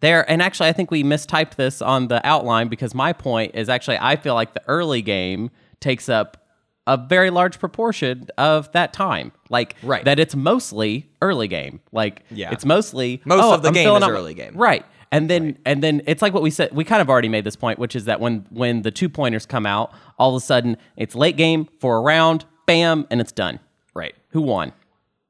[0.00, 3.68] they're and actually i think we mistyped this on the outline because my point is
[3.68, 6.38] actually i feel like the early game takes up
[6.86, 10.02] a very large proportion of that time like Right.
[10.06, 12.50] that it's mostly early game like Yeah.
[12.50, 14.56] it's mostly Most oh, of the I'm game is up- early game.
[14.56, 17.44] right and then and then it's like what we said we kind of already made
[17.44, 20.44] this point which is that when when the two pointers come out all of a
[20.44, 23.58] sudden it's late game for a round bam and it's done
[23.94, 24.14] right.
[24.28, 24.72] who won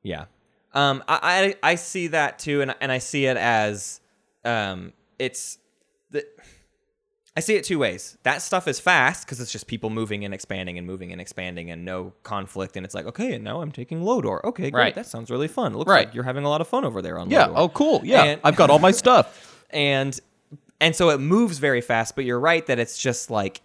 [0.03, 0.25] Yeah.
[0.75, 4.01] Um, I, I I see that too, and and I see it as
[4.45, 5.59] um, it's
[6.13, 6.25] the.
[7.37, 8.17] I see it two ways.
[8.25, 11.71] That stuff is fast because it's just people moving and expanding and moving and expanding
[11.73, 12.77] and no conflict.
[12.77, 14.47] And it's like, okay, and now I'm taking Lodor.
[14.47, 14.81] Okay, great.
[14.81, 14.95] Right.
[14.95, 15.73] That sounds really fun.
[15.75, 16.07] It looks Right.
[16.07, 17.47] like you're having a lot of fun over there on Yeah.
[17.47, 17.59] Lodor.
[17.59, 18.01] Oh, cool.
[18.05, 18.23] Yeah.
[18.25, 19.65] And- I've got all my stuff.
[19.71, 20.19] and
[20.81, 22.15] and so it moves very fast.
[22.15, 23.61] But you're right that it's just like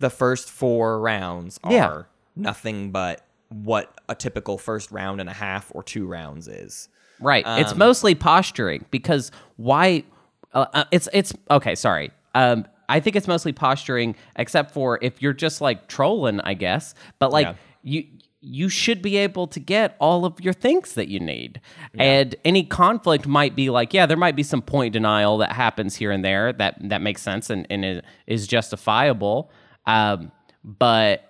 [0.00, 2.02] the first four rounds are Yeah.
[2.34, 6.88] nothing but what a typical first round and a half or two rounds is.
[7.20, 7.44] Right.
[7.46, 10.04] it's Um, mostly posturing because why?
[10.52, 11.74] Uh, uh, it's it's okay.
[11.74, 12.10] Sorry.
[12.34, 16.94] Um, I think it's mostly posturing, except for if you're just like trolling, I guess.
[17.20, 17.54] But like Yeah.
[17.82, 18.04] you.
[18.42, 21.60] You should be able to get all of your things that you need.
[21.92, 22.02] Yeah.
[22.04, 25.96] And any conflict might be like, yeah, there might be some point denial that happens
[25.96, 29.50] here and there that that makes sense and, and is justifiable.
[29.86, 30.32] Um,
[30.64, 31.24] but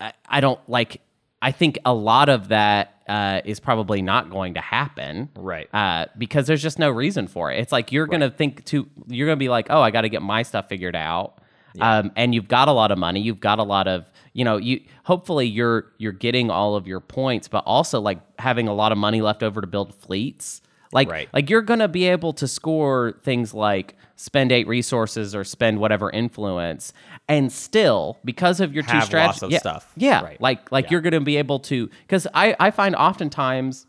[0.00, 1.00] I, I don't like.
[1.40, 5.68] I think a lot of that uh, is probably not going to happen, Right.
[5.74, 7.58] Uh, because there's just no reason for it.
[7.58, 10.22] It's like you're gonna think to you're gonna be like, oh, I got to get
[10.22, 11.38] my stuff figured out,
[11.80, 14.56] um, and you've got a lot of money, you've got a lot of you know
[14.56, 18.92] you hopefully you're you're getting all of your points, but also like having a lot
[18.92, 20.62] of money left over to build fleets.
[20.92, 21.28] Like, Right.
[21.32, 26.10] like you're gonna be able to score things like spend eight resources or spend whatever
[26.10, 26.92] influence,
[27.28, 29.92] and still because of your two strategies, yeah, stuff.
[29.96, 30.40] yeah, Right.
[30.40, 33.86] like like you're gonna be able to because I I find oftentimes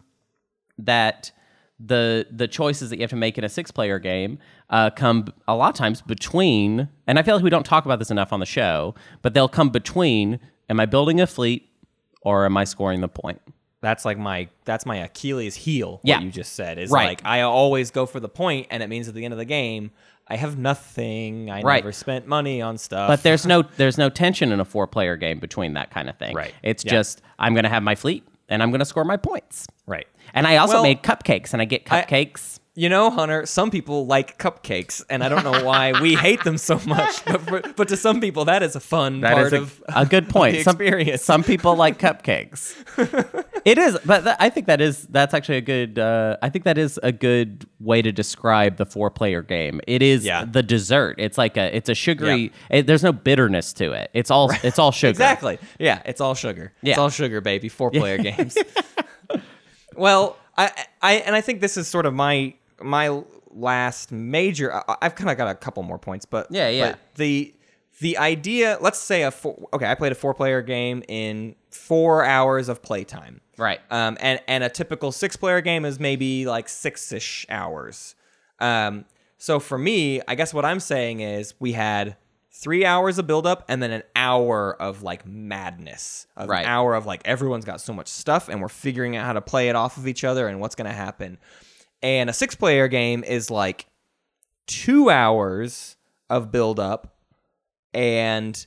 [0.80, 1.32] that
[1.80, 4.40] the the choices that you have to make in a six player game
[4.70, 8.00] uh, come a lot of times between and I feel like we don't talk about
[8.00, 10.40] this enough on the show, but they'll come between
[10.70, 11.70] am I building a fleet
[12.22, 13.42] or am I scoring the point?
[13.84, 16.00] That's like my that's my Achilles heel.
[16.04, 16.16] Yeah.
[16.16, 17.10] What you just said is Right.
[17.10, 19.46] like I always go for the point, and it means at the end of the
[19.46, 19.92] game
[20.28, 21.52] I have nothing.
[21.52, 21.84] I Right.
[21.84, 23.10] never spent money on stuff.
[23.10, 26.18] But there's no there's no tension in a four player game between that kind of
[26.18, 26.34] thing.
[26.34, 26.54] Right.
[26.64, 26.92] It's Yeah.
[26.94, 29.68] just I'm gonna have my fleet and I'm gonna score my points.
[29.86, 30.08] right.
[30.34, 32.60] And I also Well, made cupcakes and I get I- cupcakes.
[32.76, 36.58] You know, Hunter, some people like cupcakes, and I don't know why we hate them
[36.58, 37.24] so much.
[37.24, 39.82] But, for, but to some people, that is a fun That part is a, of
[39.90, 40.58] a good point.
[40.58, 41.22] the some, experience.
[41.22, 42.74] some people like cupcakes.
[43.66, 46.00] it is, but th- I think that is that's actually a good.
[46.00, 49.80] Uh, I think that is a good way to describe the four player game.
[49.86, 50.44] It is Yeah.
[50.44, 51.18] the dessert.
[51.20, 52.52] It's like a it's a sugary.
[52.72, 54.10] It, there's no bitterness to it.
[54.16, 55.12] It's all it's all sugar.
[55.12, 55.60] Exactly.
[55.78, 56.74] Yeah, it's all sugar.
[56.82, 56.94] Yeah.
[56.94, 57.70] It's all sugar, baby.
[57.70, 58.58] Four player games.
[59.96, 60.72] well, I,
[61.04, 64.74] I, and I think this is sort of my my last major.
[64.74, 66.92] I, I've kind of got a couple more points, but Yeah, yeah.
[66.92, 67.54] but the
[68.00, 68.78] the idea.
[68.82, 69.86] Let's say a four, okay.
[69.86, 73.42] I played a four player game in four hours of playtime.
[73.58, 73.80] Right.
[73.92, 78.16] Um, and and a typical six player game is maybe like six ish hours.
[78.60, 79.06] Um,
[79.38, 82.16] so for me, I guess what I'm saying is we had
[82.56, 86.28] three hours of build up and then an hour of like madness.
[86.38, 86.64] Of Right.
[86.64, 89.42] An hour of like everyone's got so much stuff and we're figuring out how to
[89.42, 91.38] play it off of each other and what's gonna happen.
[92.04, 93.88] And a six player game is like
[94.68, 95.96] two hours
[96.30, 97.16] of build up
[97.94, 98.66] and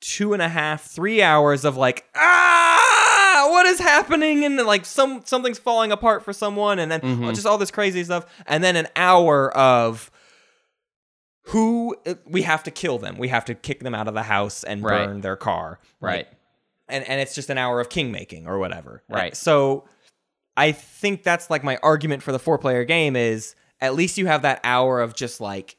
[0.00, 4.44] two and a half, three hours of like, ah, what is happening?
[4.44, 7.34] And like some something's falling apart for someone, and then Mhm.
[7.34, 10.10] just all this crazy stuff, and then an hour of
[11.46, 13.16] who we have to kill them.
[13.18, 15.06] We have to kick them out of the house and Right.
[15.06, 15.80] burn their car.
[16.00, 16.28] Right.
[16.88, 19.02] And and it's just an hour of king making or whatever.
[19.08, 19.36] Right.
[19.36, 19.84] So
[20.56, 24.26] I think that's like my argument for the four player game is at least you
[24.26, 25.76] have that hour of just like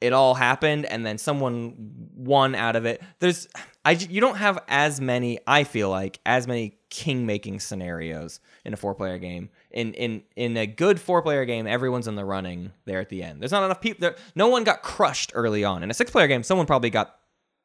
[0.00, 1.74] it all happened and then someone
[2.14, 3.02] won out of it.
[3.20, 3.48] There's
[3.84, 8.72] I you don't have as many I feel like as many king making scenarios in
[8.74, 9.48] a four player game.
[9.70, 13.22] In in in a good four player game, everyone's in the running there at the
[13.22, 13.40] end.
[13.40, 14.16] There's not enough people there.
[14.34, 15.82] No one got crushed early on.
[15.82, 17.16] In a six player game, someone probably got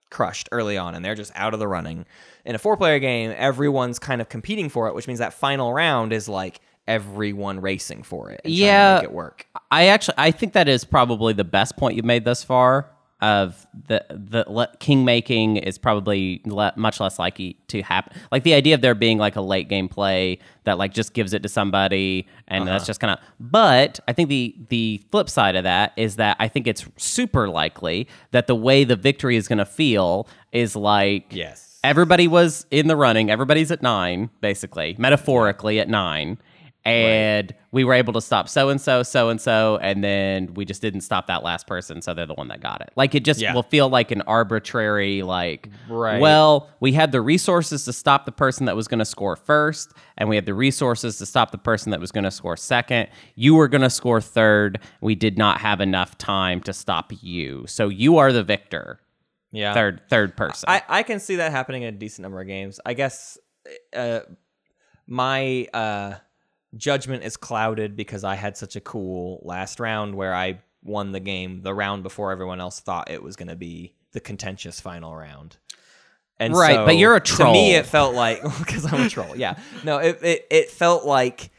[0.10, 2.06] crushed early on and they're just out of the running.
[2.46, 5.74] In a four player game, everyone's kind of competing for it, which means that final
[5.74, 8.96] round is like everyone racing for it Yeah.
[8.96, 9.46] to make it work.
[9.70, 12.90] I actually I think that is probably the best point you've made thus far.
[13.22, 18.14] Of the the le- king making is probably le- much less likely to happen.
[18.32, 21.34] Like the idea of there being like a late game play that like just gives
[21.34, 22.72] it to somebody and Uh-huh.
[22.72, 23.20] that's just kind of.
[23.38, 27.50] But I think the the flip side of that is that I think it's super
[27.50, 31.78] likely that the way the victory is going to feel is like Yes.
[31.84, 33.30] everybody was in the running.
[33.30, 36.38] Everybody's at nine, basically, metaphorically at nine.
[36.86, 40.64] And we were able to stop so and so, so and so, and then we
[40.66, 42.90] just didn't stop that last person, so they're the one that got it.
[42.96, 43.54] Like it just Yeah.
[43.54, 46.20] will feel like an arbitrary, like, Right.
[46.22, 49.92] well, we had the resources to stop the person that was going to score first,
[50.18, 53.10] and we had the resources to stop the person that was going to score second.
[53.36, 54.80] You were going to score third.
[55.02, 59.00] We did not have enough time to stop you, so you are the victor.
[59.52, 59.74] Yeah.
[59.74, 60.70] Third, third person.
[60.70, 62.80] I, I can see that happening in a decent number of games.
[62.86, 63.38] I guess
[63.96, 64.22] uh,
[65.08, 66.16] my uh,
[66.76, 71.20] judgment is clouded because I had such a cool last round where I won the
[71.20, 75.16] game the round before everyone else thought it was going to be the contentious final
[75.16, 75.58] round.
[76.40, 77.54] And Right, so, but you're a troll.
[77.54, 79.36] To me, it felt like because I'm a troll.
[79.36, 81.52] Yeah, no, it it, it felt like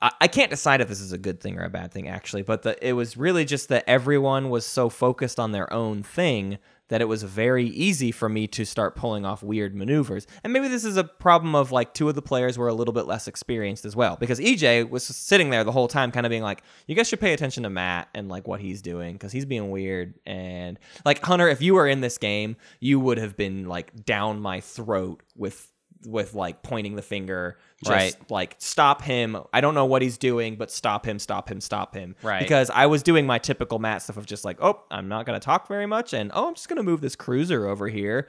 [0.00, 2.42] I, I can't decide if this is a good thing or a bad thing actually,
[2.42, 6.58] but the, it was really just that everyone was so focused on their own thing
[6.88, 10.26] that it was very easy for me to start pulling off weird maneuvers.
[10.42, 12.94] And maybe this is a problem of like two of the players were a little
[12.94, 16.30] bit less experienced as well because EJ was sitting there the whole time kind of
[16.30, 19.32] being like, you guys should pay attention to Matt and like what he's doing because
[19.32, 23.36] he's being weird and like Hunter, if you were in this game, you would have
[23.36, 25.72] been like down my throat with
[26.06, 28.30] with like pointing the finger just Right.
[28.30, 31.94] like stop him i don't know what he's doing but stop him stop him stop
[31.94, 32.40] him Right.
[32.40, 35.38] because i was doing my typical matt stuff of just like oh i'm not going
[35.38, 38.28] to talk very much and oh i'm just going to move this cruiser over here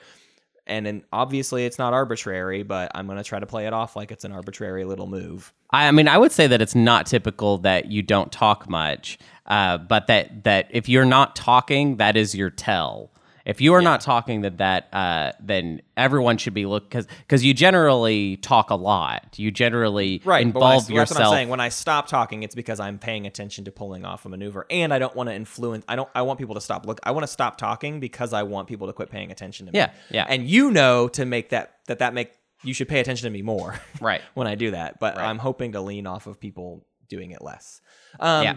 [0.67, 3.95] and then obviously it's not arbitrary but i'm going to try to play it off
[3.95, 7.59] like it's an arbitrary little move I mean, I would say that it's not typical
[7.59, 12.34] that you don't talk much, uh, but that that if you're not talking, that is
[12.34, 13.11] your tell.
[13.45, 17.43] If you are not talking, that that uh, then everyone should be look because because
[17.43, 19.37] you generally talk a lot.
[19.39, 21.33] You generally but when I- involve that's what i'm yourself.
[21.33, 24.65] saying when i stop talking it's because i'm paying attention to pulling off a maneuver
[24.69, 27.11] and i don't want to influence i don't i want people to stop look i
[27.11, 29.91] want to stop talking because i want people to quit paying attention to me Yeah,
[30.09, 30.25] yeah.
[30.29, 32.31] and you know to make that that that make
[32.63, 34.21] you should pay attention to me more Right.
[34.33, 35.25] when i do that but Right.
[35.25, 37.81] i'm hoping to lean off of people doing it less
[38.19, 38.55] um Yeah.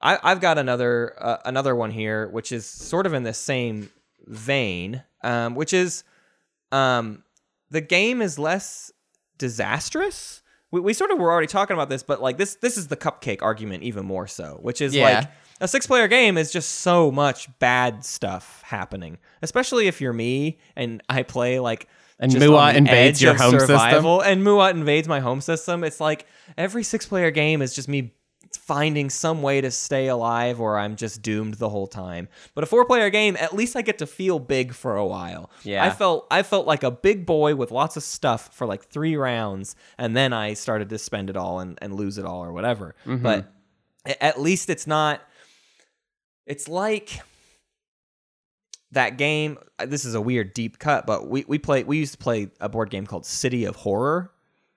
[0.00, 3.88] I, I've got another uh, another one here, which is sort of in the same
[4.26, 6.04] vein, um, which is
[6.70, 7.22] um,
[7.70, 8.90] the game is less
[9.38, 10.42] disastrous.
[10.70, 12.96] We, we sort of were already talking about this, but like this this is the
[12.96, 15.18] cupcake argument even more so, which is Yeah.
[15.20, 20.12] like a six player game is just so much bad stuff happening, especially if you're
[20.12, 21.88] me and I play like.
[22.18, 23.66] And Muaat invades your home system.
[23.66, 25.82] survival, and Muaat invades my home system.
[25.82, 28.14] It's like every six player game is just me
[28.66, 32.28] finding some way to stay alive or I'm just doomed the whole time.
[32.54, 35.50] But a four player game, at least I get to feel big for a while.
[35.64, 35.84] Yeah.
[35.84, 39.16] I felt I felt like a big boy with lots of stuff for like three
[39.16, 42.52] rounds, and then I started to spend it all and, and lose it all or
[42.52, 42.94] whatever.
[43.04, 43.22] Mm-hmm.
[43.22, 43.52] But
[44.20, 45.20] at least it's not
[46.46, 47.20] it's like
[48.90, 52.18] that game this is a weird deep cut but we, we play we used to
[52.18, 54.32] play a board game called city of horror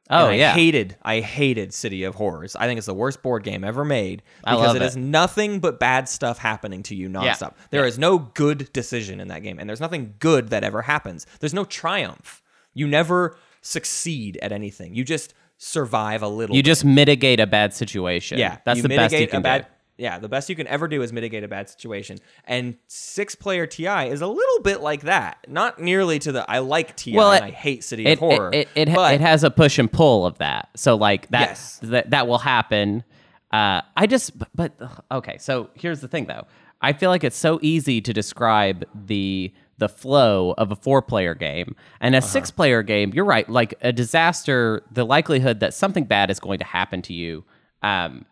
[0.09, 0.53] Oh, I yeah.
[0.53, 2.55] hated I hated City of Horrors.
[2.55, 4.85] I think it's the worst board game ever made I because love it it.
[4.85, 7.53] is nothing but bad stuff happening to you nonstop.
[7.71, 11.25] There is no good decision in that game, and there's nothing good that ever happens.
[11.39, 12.43] There's no triumph.
[12.73, 14.93] You never succeed at anything.
[14.93, 16.55] You just survive a little.
[16.55, 16.67] you bit.
[16.67, 18.37] just mitigate a bad situation.
[18.37, 19.67] yeah, that's the best you can a bad, do.
[19.97, 22.17] Yeah, the best you can ever do is mitigate a bad situation.
[22.45, 25.37] And six player TI is a little bit like that.
[25.47, 28.49] Not nearly to the I like TI Well, and I hate City It of Horror.
[28.53, 30.69] it it, it, it has a push and pull of that.
[30.75, 31.79] So like that Yes.
[31.83, 33.03] that that will happen.
[33.51, 35.37] Uh, I just but, but okay.
[35.37, 36.45] So here's the thing though.
[36.81, 41.35] I feel like it's so easy to describe the the flow of a four player
[41.35, 42.27] game and a Uh-huh.
[42.27, 43.11] six player game.
[43.13, 43.47] You're right.
[43.49, 47.45] Like a disaster, the likelihood that something bad is going to happen to you
[47.81, 48.25] um,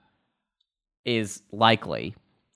[1.06, 2.16] is likely.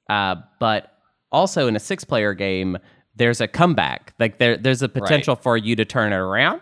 [0.09, 0.93] Uh, but
[1.31, 2.77] also in a six player game,
[3.15, 4.13] there's a comeback.
[4.19, 6.61] Like there, there's a potential for you to turn it around.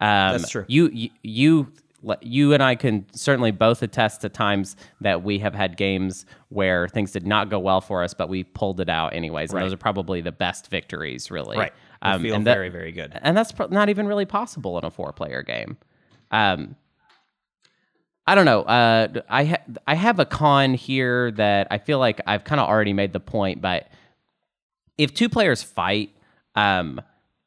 [0.00, 0.64] Um, That's true.
[0.68, 1.72] You, you, you,
[2.20, 6.86] you and I can certainly both attest to times that we have had games where
[6.88, 9.50] things did not go well for us, but we pulled it out anyways.
[9.50, 9.62] And Right.
[9.64, 11.56] those are probably the best victories, really.
[11.56, 11.72] right.
[12.02, 13.18] I Um, feel and that- very, very good.
[13.22, 15.78] and that's not even really possible in a four player game.
[16.30, 16.76] Um,
[18.26, 18.62] I don't know.
[18.62, 22.68] Uh, I ha- I have a con here that I feel like I've kind of
[22.68, 23.88] already made the point, but
[24.96, 26.10] if two players fight,
[26.54, 27.00] um,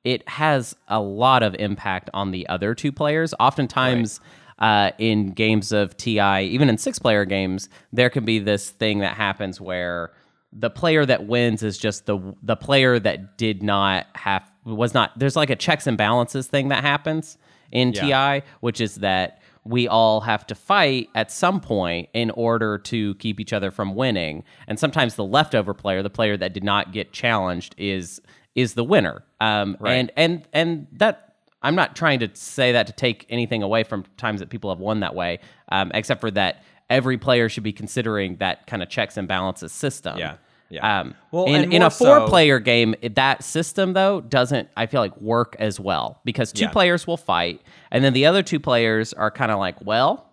[0.04, 3.34] it has a lot of impact on the other two players.
[3.40, 4.20] Oftentimes,
[4.60, 9.00] uh, in games of TI, even in six player games, there can be this thing
[9.00, 10.12] that happens where
[10.54, 15.18] the player that wins is just the the player that did not have was not
[15.18, 17.38] there's like a checks and balances thing that happens
[17.72, 18.40] in Yeah.
[18.40, 23.16] TI, which is that we all have to fight at some point in order to
[23.16, 24.44] keep each other from winning.
[24.68, 28.22] And sometimes the leftover player, the player that did not get challenged, is
[28.56, 29.24] is the winner.
[29.40, 33.84] Um, And and and that I'm not trying to say that to take anything away
[33.84, 35.40] from times that people have won that way,
[35.70, 39.72] um, except for that every player should be considering that kind of checks and balances
[39.72, 40.18] system.
[40.18, 40.38] Yeah.
[40.70, 41.00] Yeah.
[41.02, 45.20] Um, Well, in, in a so- four-player game, that system though doesn't I feel like
[45.22, 46.72] work as well because two Yeah.
[46.72, 47.62] players will fight,
[47.92, 50.26] and then the other two players are kind of like, well,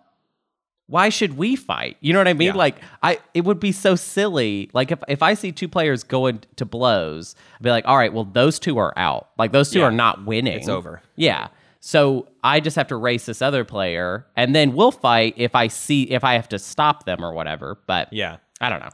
[0.87, 1.97] why should we fight?
[1.99, 2.49] You know what I mean?
[2.49, 2.53] Yeah.
[2.55, 4.69] Like I, it would be so silly.
[4.73, 8.13] Like if if I see two players going to blows, I'd be like, all right,
[8.13, 9.29] well those two are out.
[9.37, 9.85] Like those two Yeah.
[9.85, 10.53] are not winning.
[10.53, 11.01] It's over.
[11.15, 11.47] Yeah.
[11.79, 15.67] So I just have to race this other player, and then we'll fight if I
[15.69, 17.77] see if I have to stop them or whatever.
[17.87, 18.37] But Yeah.
[18.61, 18.89] I don't know.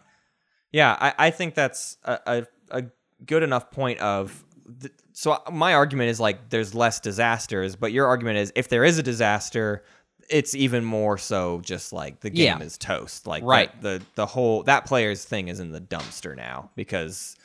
[0.71, 2.83] Yeah, I, I think that's a, a, a
[3.25, 4.43] good enough point of.
[4.79, 8.83] Th- so my argument is like there's less disasters, but your argument is if there
[8.85, 9.83] is a disaster,
[10.29, 12.63] it's even more so just like the game Yeah.
[12.65, 13.27] is toast.
[13.27, 13.69] Like Right.
[13.81, 17.35] the, the the whole that player's thing is in the dumpster now because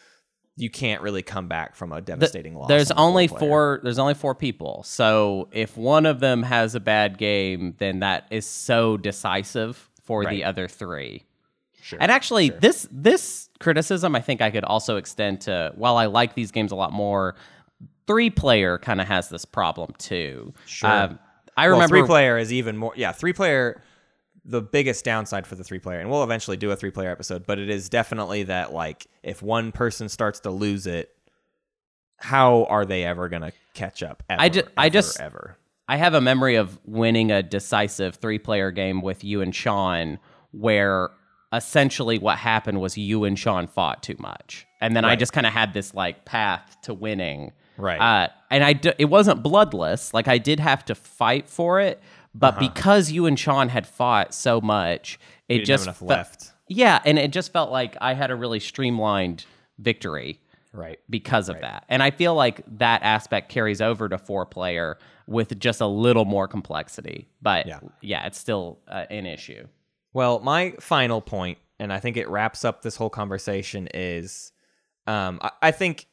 [0.58, 2.68] you can't really come back from a The- devastating loss.
[2.68, 6.80] there's on only four there's only four people so if one of them has a
[6.80, 11.24] bad game then that is so decisive for the other three
[11.86, 12.58] Sure, and actually sure.
[12.58, 16.72] this this criticism i think i could also extend to while i like these games
[16.72, 17.36] a lot more
[18.08, 20.90] three player kind of has this problem too Sure.
[20.90, 21.18] Um,
[21.56, 22.92] i well, remember three player is even more.
[22.96, 23.82] Yeah, three player.
[24.48, 27.46] The biggest downside for the three player, and we'll eventually do a three player episode,
[27.46, 31.10] but it is definitely that like if one person starts to lose it,
[32.18, 34.22] how are they ever gonna catch up?
[34.28, 35.56] Ever, I ju- I just- ever.
[35.88, 40.18] I have a memory of winning a decisive three player game with you and Sean
[40.50, 41.10] where
[41.52, 44.66] essentially what happened was you and Sean fought too much.
[44.80, 47.52] And then I just kind of had this like path to winning.
[47.78, 48.00] Right.
[48.00, 50.12] Uh, and I d- it wasn't bloodless.
[50.12, 52.00] Like I did have to fight for it,
[52.34, 52.68] but Uh-huh.
[52.68, 55.18] because you and Sean had fought so much,
[55.48, 56.52] it just fe- left.
[56.68, 59.44] Yeah, and it just felt like I had a really streamlined
[59.78, 60.40] victory
[60.72, 60.98] Right.
[61.08, 61.84] because of that.
[61.88, 66.24] And I feel like that aspect carries over to four player with just a little
[66.24, 67.28] more complexity.
[67.40, 67.80] But Yeah.
[68.00, 69.68] yeah, it's still uh, an issue.
[70.16, 74.50] Well, my final point, and I think it wraps up this whole conversation, is
[75.06, 76.06] um, I, I think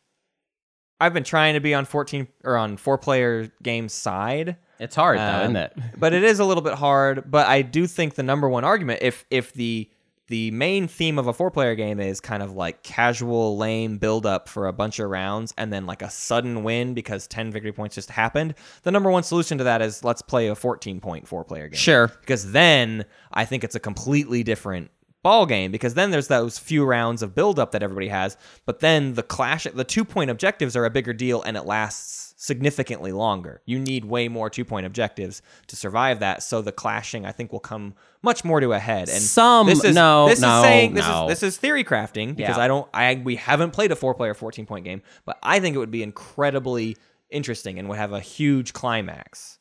[0.99, 4.57] I've been trying to be on fourteen or on four player game side.
[4.77, 5.73] It's hard though, Um, isn't it?
[5.97, 7.31] but it is a little bit hard.
[7.31, 9.89] But I do think the number one argument, if if the
[10.27, 14.25] the main theme of a four player game is kind of like casual, lame build
[14.25, 17.73] up for a bunch of rounds and then like a sudden win because 10 victory
[17.73, 21.27] points just happened, the number one solution to that is let's play a 14 point
[21.27, 21.77] four player game.
[21.77, 22.07] Sure.
[22.07, 24.91] Because then I think it's a completely different
[25.23, 28.79] ball game because then there's those few rounds of build up that everybody has, but
[28.81, 33.13] then the clash the two point objectives are a bigger deal and it lasts significantly
[33.13, 33.61] longer.
[33.65, 37.51] You need way more two point objectives to survive that, so the clashing I think
[37.53, 39.09] will come much more to a head.
[39.09, 41.23] And Some- this is, no, this no, is saying this no.
[41.23, 42.63] is this is theory crafting because Yeah.
[42.63, 45.75] I don't I we haven't played a four player 14 point game, but I think
[45.75, 46.97] it would be incredibly
[47.29, 49.57] interesting and would have a huge climax.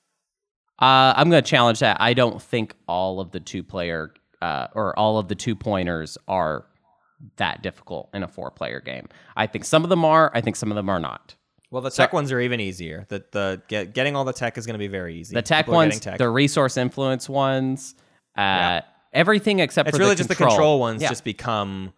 [0.80, 1.98] Uh, I'm going to challenge that.
[2.00, 6.18] I don't think all of the two player uh, or all of the two pointers
[6.28, 6.66] are
[7.36, 9.08] that difficult in a four player game.
[9.36, 10.30] I think some of them are.
[10.34, 11.34] I think some of them are not.
[11.70, 13.06] Well, the tech ones are even easier.
[13.08, 15.34] The the get, getting all the tech is going to be very easy.
[15.34, 16.18] The tech People ones, tech.
[16.18, 17.94] the resource influence ones,
[18.36, 18.80] uh,
[19.14, 20.48] everything except it's for really the just control.
[20.48, 21.08] the control ones Yeah.
[21.08, 21.92] just become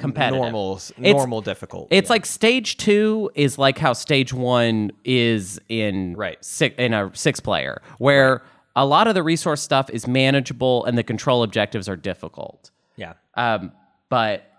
[0.00, 0.40] Competitive.
[0.40, 1.88] normal, It's- normal difficult.
[1.92, 2.14] It's Yeah.
[2.14, 6.42] like stage two is like how stage one is in Right.
[6.44, 8.42] six, in a six player, where
[8.76, 12.70] a lot of the resource stuff is manageable and the control objectives are difficult.
[12.96, 13.72] yeah, Um,
[14.08, 14.50] but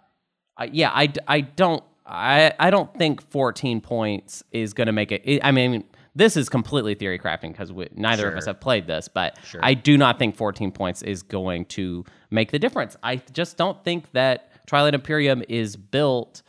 [0.57, 5.11] uh, yeah, I, I don't I I don't think 14 points is going to make
[5.11, 5.21] it.
[5.25, 5.83] it- I mean,
[6.15, 9.97] this is completely theory crafting because neither of us have played this, but I do
[9.97, 12.95] not think 14 points is going to make the difference.
[13.03, 16.41] I just don't think that Twilight Imperium is built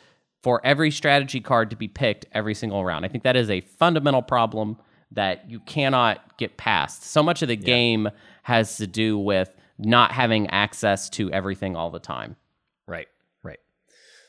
[0.42, 3.04] for every strategy card to be picked every single round.
[3.04, 4.76] I think that is a fundamental problem
[5.16, 7.02] that you cannot get past.
[7.04, 8.08] So much of the game
[8.44, 12.36] has to do with not having access to everything all the time.
[12.86, 13.08] right,
[13.42, 13.58] right.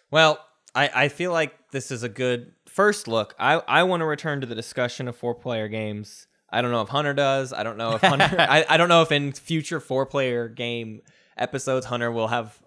[0.09, 0.39] Well,
[0.73, 3.35] I I feel like this is a good first look.
[3.39, 6.27] I I want to return to the discussion of four player games.
[6.49, 7.51] I don't know if Hunter does.
[7.51, 8.35] I don't know if Hunter.
[8.39, 11.01] I, I don't know if in future four player game
[11.38, 12.57] episodes Hunter will have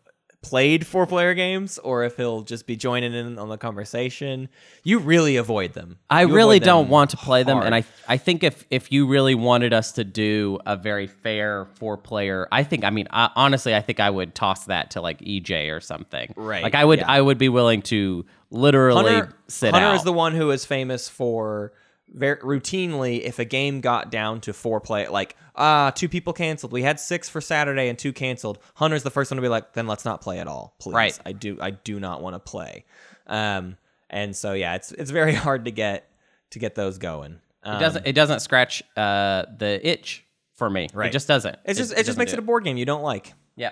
[0.43, 4.49] played four player games or if he'll just be joining in on the conversation.
[4.83, 5.99] You really avoid them.
[6.09, 7.75] I You really don't them want to play them, and.
[7.75, 11.97] I I think if if you really wanted us to do a very fair four
[11.97, 15.21] player, I think I mean I, honestly I think I would toss that to like
[15.21, 16.33] EJ or something.
[16.37, 17.11] Right, Like I would yeah.
[17.11, 19.95] I would be willing to literally Hunter, sit Hunter out.
[19.97, 21.73] is the one who is famous for
[22.13, 26.73] very routinely if a game got down to four play like ah two people canceled.
[26.73, 28.59] We had six for saturday and two canceled.
[28.75, 30.95] Hunter's the first one to be like then let's not play at all please.
[30.95, 31.19] Right.
[31.25, 32.85] i do i do not want to play.
[33.27, 33.77] Um
[34.09, 36.11] and so yeah it's it's very hard to get
[36.51, 37.41] to get those going.
[37.63, 40.89] Um, it doesn't it doesn't scratch uh, the itch for me.
[40.93, 41.09] right.
[41.09, 41.57] It just doesn't.
[41.65, 43.35] it's just it, just doesn't makes do it a board game you don't like.
[43.57, 43.71] Yeah.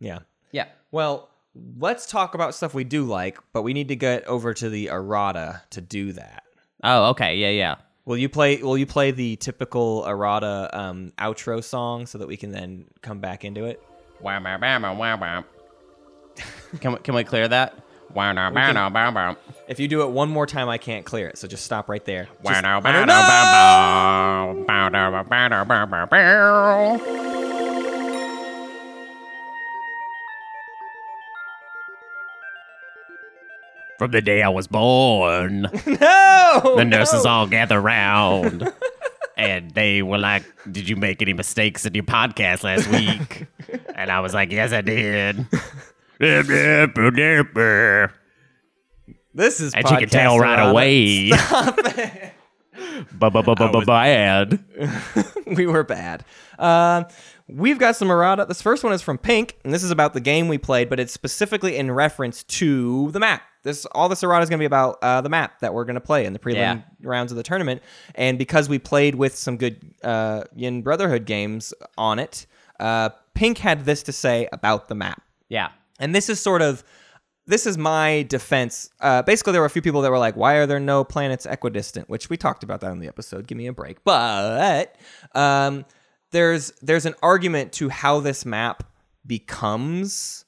[0.00, 0.20] Yeah.
[0.52, 0.66] Yeah.
[0.90, 1.30] well
[1.78, 4.88] let's talk about stuff we do like but we need to get over to the
[4.88, 6.42] errata to do that
[6.82, 7.74] Oh okay yeah yeah.
[8.04, 8.62] Will you play?
[8.62, 13.18] Will you play the typical errata um, outro song so that we can then come
[13.18, 13.82] back into it?
[14.20, 15.44] Wow, wow, wow, wow, wow, wow.
[16.80, 17.74] Can we, can we clear that?
[18.14, 19.36] Wow, wow, wow, wow, wow, wow.
[19.66, 21.36] If you do it one more time, I can't clear it.
[21.36, 22.28] So just stop right there.
[22.42, 24.64] Wow, Just- wow, Hunter, wow, no!
[24.68, 27.35] wow, wow, wow, wow, wow, wow, wow, wow.
[33.98, 36.74] From the day I was born, No.
[36.76, 38.72] the nurses all gather round.
[39.38, 43.46] And they were like, Did you make any mistakes in your podcast last week?
[43.94, 45.46] And I was like, Yes, I did.
[49.34, 51.30] This is she could tell podcast right away.
[53.84, 54.64] Bad.
[55.54, 56.24] we were bad.
[56.58, 57.04] Um,
[57.48, 58.44] we've got some errata.
[58.46, 60.98] This first one is from Pink, and this is about the game we played, but
[61.00, 63.42] it's specifically in reference to the map.
[63.62, 65.94] This all this errata is going to be about uh, the map that we're going
[65.94, 66.80] to play in the prelim Yeah.
[67.02, 67.82] rounds of the tournament.
[68.14, 72.46] And because we played with some good uh, Yin Brotherhood games on it,
[72.78, 75.20] uh, Pink had this to say about the map.
[75.48, 75.70] Yeah.
[75.98, 76.84] And this is sort of
[77.48, 78.90] this is my defense.
[79.00, 81.46] Uh, basically, there were a few people that were like, "Why are there no planets
[81.46, 83.46] equidistant?" Which we talked about that in the episode.
[83.46, 84.02] Give me a break.
[84.04, 84.96] But
[85.34, 85.84] um,
[86.32, 88.82] there's there's an argument to how this map
[89.26, 90.44] becomes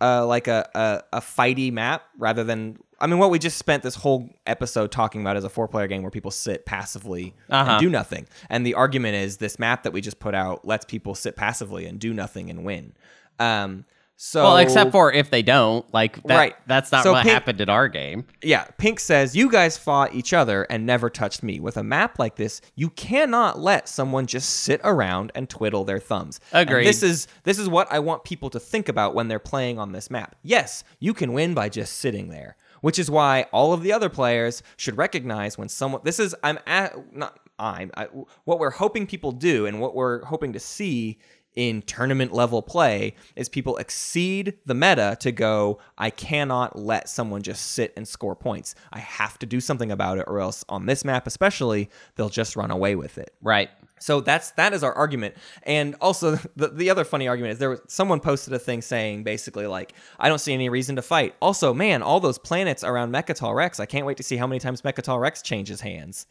[0.00, 2.78] uh, like a, a a fighty map rather than.
[3.00, 5.86] I mean, what we just spent this whole episode talking about is a four player
[5.88, 7.72] game where people sit passively Uh-huh.
[7.72, 8.26] and do nothing.
[8.48, 11.84] And the argument is this map that we just put out lets people sit passively
[11.86, 12.94] and do nothing and win.
[13.38, 13.84] Um,
[14.16, 16.54] so Well, except for if they don't, like that, Right.
[16.66, 18.24] that's not So what Pink- happened in our game.
[18.42, 21.58] Yeah, Pink says, You guys fought each other and never touched me.
[21.60, 25.98] With a map like this, you cannot let someone just sit around and twiddle their
[25.98, 26.40] thumbs.
[26.52, 26.86] And Agreed.
[26.86, 29.92] this is this is what I want people to think about when they're playing on
[29.92, 30.36] this map.
[30.42, 34.08] Yes, you can win by just sitting there, which is why all of the other
[34.08, 38.04] players should recognize when someone this is I'm at not I'm I,
[38.44, 41.18] what we're hoping people do and what we're hoping to see
[41.56, 47.42] in tournament level play is people exceed the meta to go I cannot let someone
[47.42, 48.74] just sit and score points.
[48.92, 52.56] I have to do something about it or else on this map especially they'll just
[52.56, 53.34] run away with it.
[53.40, 53.70] Right.
[54.00, 55.36] So that's that is our argument.
[55.62, 59.22] And also the, the other funny argument is there was someone posted a thing saying
[59.22, 61.34] basically like I don't see any reason to fight.
[61.40, 64.58] Also, man, all those planets around Mecatol Rex, I can't wait to see how many
[64.58, 66.26] times Mecatol Rex changes hands.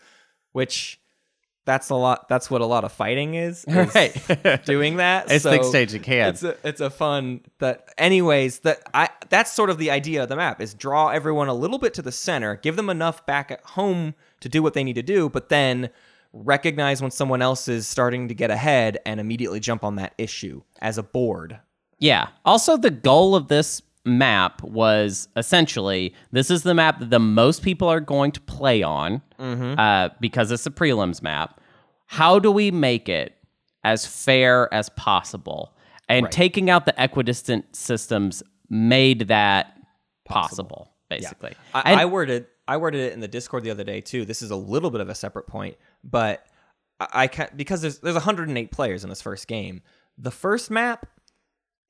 [0.51, 0.99] Which
[1.65, 4.65] that's a lot that's what a lot of fighting is, is Right.
[4.65, 5.31] doing that.
[5.31, 6.43] It's so things changing hands.
[6.43, 10.29] It's a, it's a fun that anyways that I that's sort of the idea of
[10.29, 13.51] the map is draw everyone a little bit to the center, give them enough back
[13.51, 15.89] at home to do what they need to do, but then
[16.33, 20.61] recognize when someone else is starting to get ahead and immediately jump on that issue
[20.79, 21.59] as a board.
[21.99, 22.29] Yeah.
[22.43, 27.61] Also, the goal of this map was essentially this is the map that the most
[27.63, 31.59] people are going to play on uh, because it's a prelims map.
[32.07, 33.35] How do we make it
[33.83, 35.75] as fair as possible?
[36.09, 39.77] And taking out the equidistant systems made that
[40.25, 41.55] possible, basically.
[41.73, 44.23] I, And- I worded I worded it in the Discord the other day too.
[44.25, 46.45] This is a little bit of a separate point, but
[46.99, 49.81] I, I can because there's there's 108 players in this first game.
[50.17, 51.07] The first map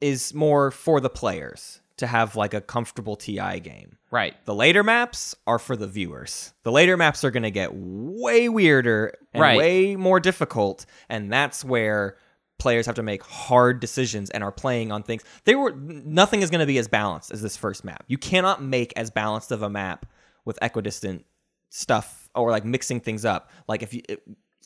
[0.02, 3.98] is more for the players to have like a comfortable TI game.
[4.12, 4.34] right.
[4.46, 6.54] The later maps are for the viewers.
[6.64, 9.58] The later maps are going to get way weirder and Right.
[9.58, 12.18] way more difficult, and that's where
[12.60, 15.24] players have to make hard decisions and are playing on things.
[15.46, 18.04] They were nothing is going to be as balanced as this first map.
[18.08, 20.06] You cannot make as balanced of a map
[20.46, 21.26] with equidistant
[21.70, 23.50] stuff or like mixing things up.
[23.68, 24.02] Like if you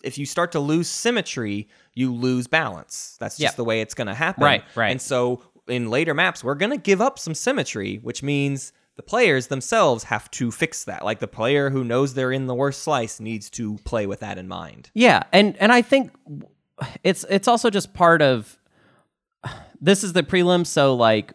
[0.03, 3.17] if you start to lose symmetry, you lose balance.
[3.19, 3.55] That's just Yeah.
[3.55, 4.43] the way it's going to happen.
[4.43, 4.91] Right, right.
[4.91, 9.03] And so in later maps, we're going to give up some symmetry, which means the
[9.03, 11.05] players themselves have to fix that.
[11.05, 14.37] Like the player who knows they're in the worst slice needs to play with that
[14.37, 14.89] in mind.
[14.93, 16.11] Yeah, and and I think
[17.03, 18.57] it's it's also just part of
[19.81, 21.33] this is the prelim so like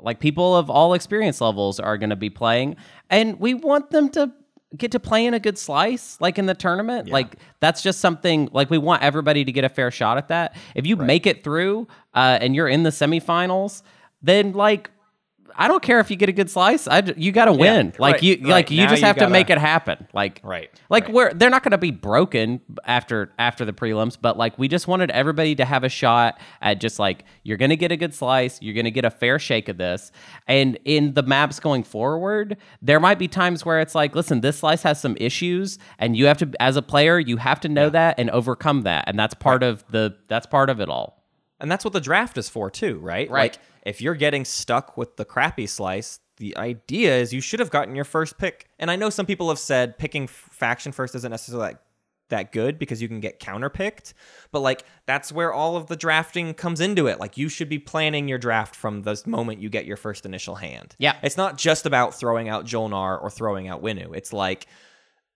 [0.00, 2.76] like people of all experience levels are going to be playing
[3.10, 4.32] and we want them to
[4.76, 8.48] get to play in a good slice like in the tournament like that's just something
[8.52, 10.56] like we want everybody to get a fair shot at that.
[10.74, 13.82] If you make it through uh, and you're in the semifinals
[14.22, 14.90] then like
[15.56, 16.86] I don't care if you get a good slice.
[16.88, 17.92] I you got to win.
[17.98, 18.46] Like right, you right.
[18.46, 20.08] like you Now just you have to gotta- make it happen.
[20.12, 21.12] Like Right, Like right.
[21.14, 24.88] we're they're not going to be broken after after the prelims, but like we just
[24.88, 28.14] wanted everybody to have a shot at just like you're going to get a good
[28.14, 30.12] slice, you're going to get a fair shake of this.
[30.48, 34.58] And in the maps going forward, there might be times where it's like, listen, this
[34.58, 37.90] slice has some issues and you have to as a player, you have to know
[37.90, 39.04] that and overcome that.
[39.06, 41.23] And that's part of the that's part of it all.
[41.60, 43.30] And that's what the draft is for too, right?
[43.30, 43.52] Right.
[43.52, 47.70] Like if you're getting stuck with the crappy slice, the idea is you should have
[47.70, 48.68] gotten your first pick.
[48.78, 51.82] And I know some people have said picking f- faction first isn't necessarily that,
[52.30, 54.14] that good because you can get counterpicked,
[54.50, 57.20] but like that's where all of the drafting comes into it.
[57.20, 60.56] Like you should be planning your draft from the moment you get your first initial
[60.56, 60.96] hand.
[60.98, 61.16] Yeah.
[61.22, 64.16] It's not just about throwing out Jolnar or throwing out Winnu.
[64.16, 64.66] It's like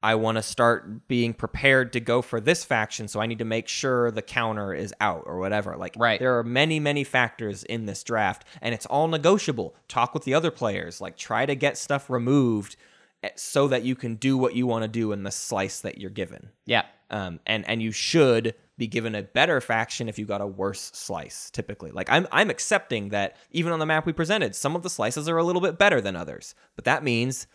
[0.03, 3.45] I want to start being prepared to go for this faction, so I need to
[3.45, 5.77] make sure the counter is out or whatever.
[5.77, 6.21] Like, Right.
[6.21, 9.75] there are many, many factors in this draft, and it's all negotiable.
[9.89, 12.77] Talk with the other players, like, try to get stuff removed
[13.25, 15.99] eh, so that you can do what you want to do in the slice that
[15.99, 16.51] you're given.
[16.65, 16.85] Yeah.
[17.11, 20.93] Um, and and you should be given a better faction if you got a worse
[20.95, 21.51] slice.
[21.51, 24.91] Typically, like I'm I'm accepting that even on the map we presented, some of the
[24.91, 27.47] slices are a little bit better than others, but that means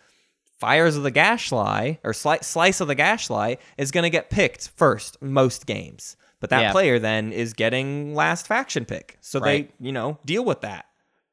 [0.58, 4.68] fires of the Gashlai or sli- slice of the Gashlai is going to get picked
[4.76, 6.16] first most games.
[6.40, 6.72] But that Yeah.
[6.72, 9.68] player then is getting last faction pick, so Right.
[9.78, 10.84] they you know deal with that,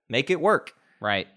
[0.09, 0.73] make it work.
[1.01, 1.27] Right.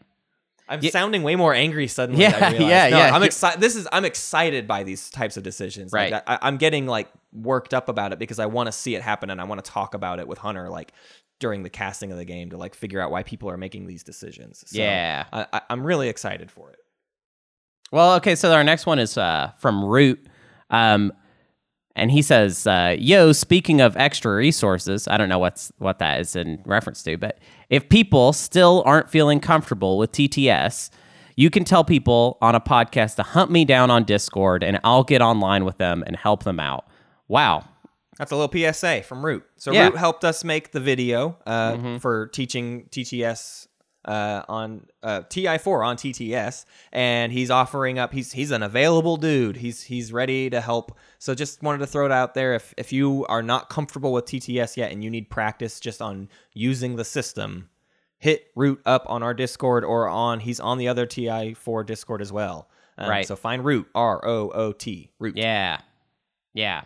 [0.69, 0.91] I'm Yeah.
[0.93, 2.23] sounding way more angry suddenly.
[2.23, 3.15] Yeah, I yeah, no, yeah.
[3.15, 3.61] I'm excited.
[3.61, 5.93] This is I'm excited by these types of decisions.
[5.93, 6.23] Like, Right.
[6.27, 9.29] I, I'm getting like worked up about it because I want to see it happen
[9.29, 10.93] and I want to talk about it with Hunter like
[11.41, 14.05] during the casting of the game to like figure out why people are making these
[14.05, 14.65] decisions.
[14.69, 15.25] So, Yeah.
[15.33, 16.79] I, I, I'm really excited for it.
[17.95, 20.27] Well, okay, so our next one is uh, from Root.
[20.69, 21.13] Um,
[21.95, 26.21] and he says, uh, "Yo, speaking of extra resources, I don't know what's what that
[26.21, 27.39] is in reference to, but
[27.71, 30.91] if people still aren't feeling comfortable with TTS,
[31.37, 35.05] you can tell people on a podcast to hunt me down on Discord, and I'll
[35.05, 36.89] get online with them and help them out."
[37.29, 37.63] Wow,
[38.19, 39.45] That's a little PSA from Root.
[39.57, 39.85] So Yeah.
[39.87, 43.69] Root helped us make the video uh, for teaching TTS
[44.05, 48.13] uh, on uh, TI4 on TTS, and he's offering up.
[48.13, 49.57] He's he's an available dude.
[49.57, 50.97] He's he's ready to help.
[51.19, 52.55] So just wanted to throw it out there.
[52.55, 56.29] If if you are not comfortable with TTS yet and you need practice just on
[56.53, 57.71] using the system,
[58.19, 62.33] hit Root up on our Discord or on he's on the other TI4 Discord as
[62.33, 62.69] well.
[62.99, 63.27] Um, Right.
[63.27, 65.37] So find Root R O O T Root.
[65.37, 65.81] yeah,
[66.53, 66.85] yeah,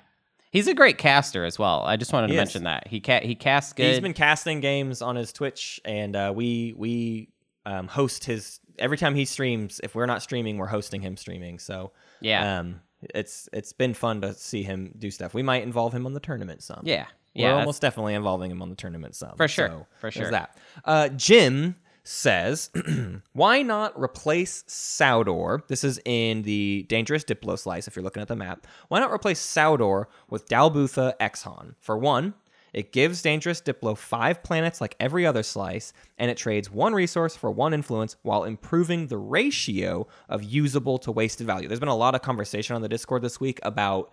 [0.51, 1.83] he's a great caster as well.
[1.85, 2.41] I just wanted to He is.
[2.41, 3.91] mention that he ca- he casts good.
[3.91, 7.29] He's been casting games on his Twitch, and uh, we we
[7.67, 9.81] um, host his every time he streams.
[9.83, 11.59] If we're not streaming, we're hosting him streaming.
[11.59, 12.81] So yeah, um,
[13.15, 15.35] it's it's been fun to see him do stuff.
[15.35, 16.83] We might involve him on the tournament some.
[16.85, 20.31] yeah, we're almost definitely involving him on the tournament some For sure, So for sure.
[20.31, 20.57] that.
[20.85, 21.77] Uh, Jim
[22.09, 22.71] says,
[23.33, 25.67] "Why not replace Saudor?
[25.69, 27.87] This is in the Dangerous Diplo slice.
[27.87, 31.75] If you're looking at the map, why not replace Saudor with Dal Bootha Xxehan?
[31.81, 32.35] For one."
[32.75, 37.35] It gives Dangerous Diplo five planets like every other slice, and it trades one resource
[37.35, 41.67] for one influence while improving the ratio of usable to wasted value.
[41.67, 44.13] There's been a lot of conversation on the Discord this week about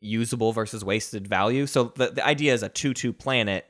[0.00, 1.66] usable versus wasted value.
[1.66, 3.66] So the, the idea is a 2 2 planet.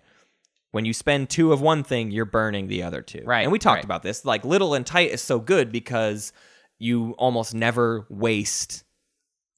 [0.73, 3.23] When you spend two of one thing, you're burning the other two.
[3.25, 3.85] Right, And we talked right.
[3.85, 4.25] about this.
[4.25, 6.33] Like little and tight is so good because
[6.79, 8.85] you almost never waste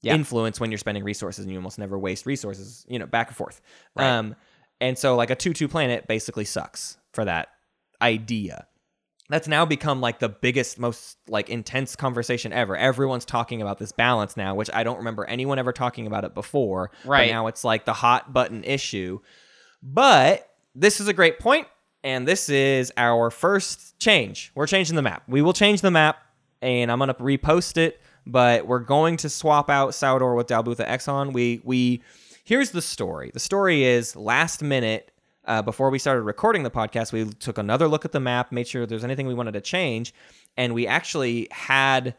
[0.01, 0.15] Yeah.
[0.15, 3.37] influence when you're spending resources and you almost never waste resources, you know, back and
[3.37, 3.61] forth.
[3.95, 4.07] Right.
[4.07, 4.35] Um,
[4.81, 7.49] and so like a 2 2 planet basically sucks for that
[8.01, 8.67] idea.
[9.29, 12.75] That's now become like the biggest, most like intense conversation ever.
[12.75, 16.33] Everyone's talking about this balance now, which I don't remember anyone ever talking about it
[16.33, 16.91] before.
[17.05, 17.29] Right.
[17.29, 19.19] But now it's like the hot button issue.
[19.81, 21.67] But this is a great point,
[22.03, 24.51] and this is our first change.
[24.55, 25.23] We're changing the map.
[25.27, 26.17] We will change the map,
[26.61, 27.99] and I'm gonna repost it.
[28.25, 31.33] But we're going to swap out Saudor with Dal Bootha Xxehan.
[31.33, 32.01] We we
[32.45, 33.31] here's the story.
[33.33, 35.11] The story is last minute.
[35.45, 38.65] Uh, before we started recording the podcast, we took another look at the map, made
[38.65, 40.13] sure there's anything we wanted to change,
[40.55, 42.15] and we actually had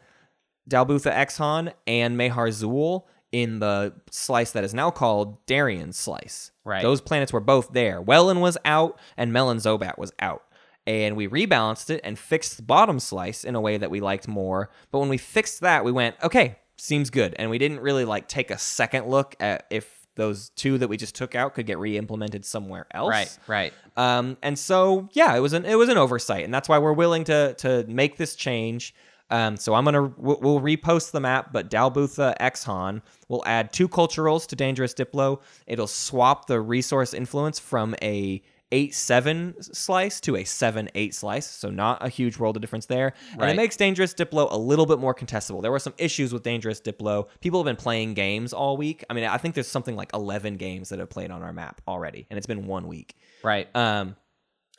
[0.67, 6.51] Dal Bootha Xxehan and Mehar Xull in the slice that is now called Darian's slice.
[6.63, 6.81] Right.
[6.81, 8.01] Those planets were both there.
[8.01, 10.43] Wellon was out and Mellon Zohbat was out.
[10.87, 14.29] And we rebalanced it and fixed the bottom slice in a way that we liked
[14.29, 14.69] more.
[14.89, 17.35] But when we fixed that, we went, okay, seems good.
[17.37, 20.95] And we didn't really like take a second look at if those two that we
[20.95, 23.09] just took out could get re-implemented somewhere else.
[23.09, 23.73] right, right.
[23.97, 26.93] Um, and so yeah, it was an it was an oversight, and that's why we're
[26.93, 28.95] willing to to make this change.
[29.29, 33.73] Um, so I'm gonna we'll, we'll repost the map, but Dal Bootha Xxehan will add
[33.73, 35.41] two culturals to Dangerous Diplo.
[35.65, 41.47] It'll swap the resource influence from a eight seven slice to a seven eight slice,
[41.47, 43.13] so not a huge world of difference there.
[43.39, 45.61] And it makes Dangerous Diplo a little bit more contestable.
[45.61, 47.27] There were some issues with Dangerous Diplo.
[47.41, 49.03] People have been playing games all week.
[49.09, 51.81] I mean, I think there's something like 11 games that have played on our map
[51.87, 53.15] already, and it's been one week.
[53.43, 53.67] Right.
[53.75, 54.15] Um,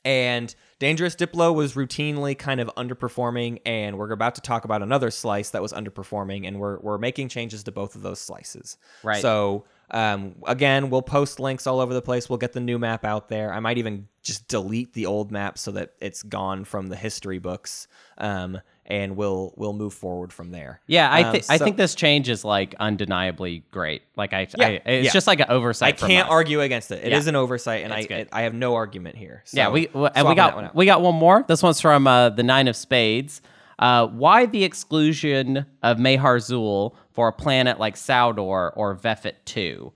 [0.07, 5.11] and Dangerous Diplo was routinely kind of underperforming, and we're about to talk about another
[5.11, 8.79] slice that was underperforming, and we're we're making changes to both of those slices.
[9.03, 9.21] Right.
[9.21, 12.31] So um, again, we'll post links all over the place.
[12.31, 13.53] We'll get the new map out there.
[13.53, 17.41] I might even just delete the old map so that it's gone from the history
[17.41, 17.89] books.
[18.17, 20.81] Um, and we'll we'll move forward from there.
[20.87, 24.03] Yeah, I Um, think I think this change is like undeniably great.
[24.17, 25.13] Like I, Yeah, I it's yeah.
[25.13, 26.03] just like an oversight.
[26.03, 27.05] I can't argue against it.
[27.05, 27.31] It is Yeah.
[27.31, 28.29] an oversight, and I good.
[28.33, 29.43] I have no argument here.
[29.53, 31.45] Yeah, we and we swapping that one got we got one more.
[31.47, 33.43] This one's from uh, the Nine of Spades.
[33.79, 39.93] Uh, why the exclusion of Mehar Xull for a planet like Saudor or Vefut 2?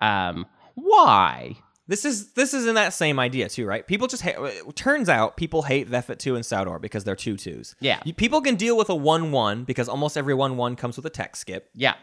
[0.00, 1.56] Um, why?
[1.86, 3.86] This is this is in that same idea too, right?
[3.86, 4.36] People just hate.
[4.38, 7.74] It turns out people hate Vefut two and Saudor because they're two twos.
[7.80, 8.00] Yeah.
[8.04, 11.04] You- people can deal with a one one because almost every one one comes with
[11.04, 11.68] a tech skip.
[11.74, 11.94] Yeah.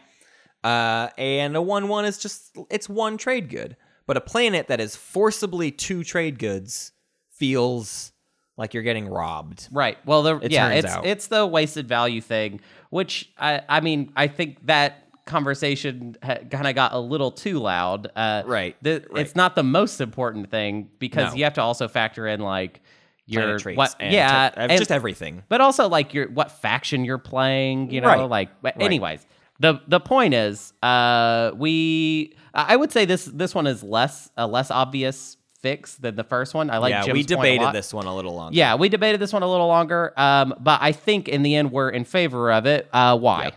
[0.62, 3.76] Uh, and a one one is just it's one trade good.
[4.06, 6.92] But a planet that is forcibly two trade goods
[7.30, 8.12] feels
[8.56, 9.68] like you're getting robbed.
[9.72, 9.98] Right.
[10.06, 11.06] Well, the, It yeah, turns it's out.
[11.06, 12.60] it's the wasted value thing,
[12.90, 17.58] which I I mean I think that conversation ha- kind of got a little too
[17.58, 18.10] loud.
[18.16, 19.20] Uh, Right, The, right.
[19.24, 21.36] It's not the most important thing because No.
[21.38, 22.80] you have to also factor in like
[23.26, 25.42] your what and yeah uh, and- just everything.
[25.48, 27.90] but also like your what faction you're playing.
[27.90, 28.84] You know, Right, like but right.
[28.84, 29.26] anyways.
[29.60, 34.44] The, the point is, uh, we I would say this this one is less a
[34.46, 36.68] less obvious fix than the first one.
[36.68, 38.56] I like yeah, Jim's we debated this one a little longer.
[38.56, 41.70] Yeah, we debated this one a little longer, um, but I think in the end
[41.70, 42.88] we're in favor of it.
[42.92, 43.52] Uh, why?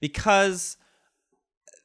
[0.00, 0.76] Because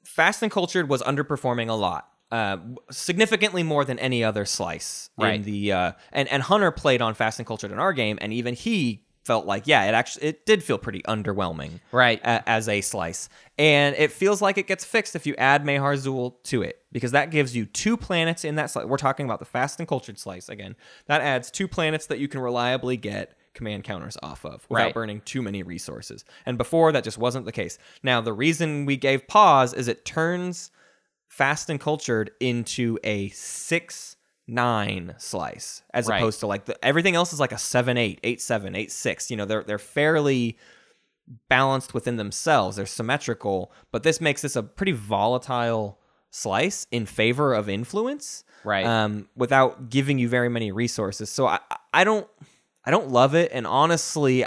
[0.04, 2.58] Fast and Cultured was underperforming a lot, uh,
[2.92, 5.44] significantly more than any other slice in Right.
[5.44, 5.72] the.
[5.72, 9.02] Uh, and and Hunter played on Fast and Cultured in our game, and even he
[9.24, 12.22] felt like yeah, it actually it did feel pretty underwhelming, Right.
[12.24, 15.96] a- as a slice, and it feels like it gets fixed if you add Mehar
[15.98, 18.86] Xull to it because that gives you two planets in that slice.
[18.86, 20.76] We're talking about the Fast and Cultured slice again.
[21.08, 24.94] That adds two planets that you can reliably get command counters off of without Right.
[24.94, 26.24] burning too many resources.
[26.46, 27.78] And before that just wasn't the case.
[28.04, 30.70] Now the reason we gave pause is it turns
[31.28, 34.16] fast and cultured into a six
[34.48, 36.18] nine slice as Right.
[36.18, 39.32] opposed to like the, everything else is like a seven eight eight seven eight six.
[39.32, 40.58] You know they're they're fairly
[41.50, 42.76] balanced within themselves.
[42.78, 46.00] They're symmetrical, but this makes this a pretty volatile
[46.30, 48.86] slice in favor of influence Right.
[48.86, 51.30] um, without giving you very many resources.
[51.32, 51.60] So I,
[51.94, 52.28] I don't,
[52.86, 53.52] I don't love it.
[53.54, 54.46] And honestly,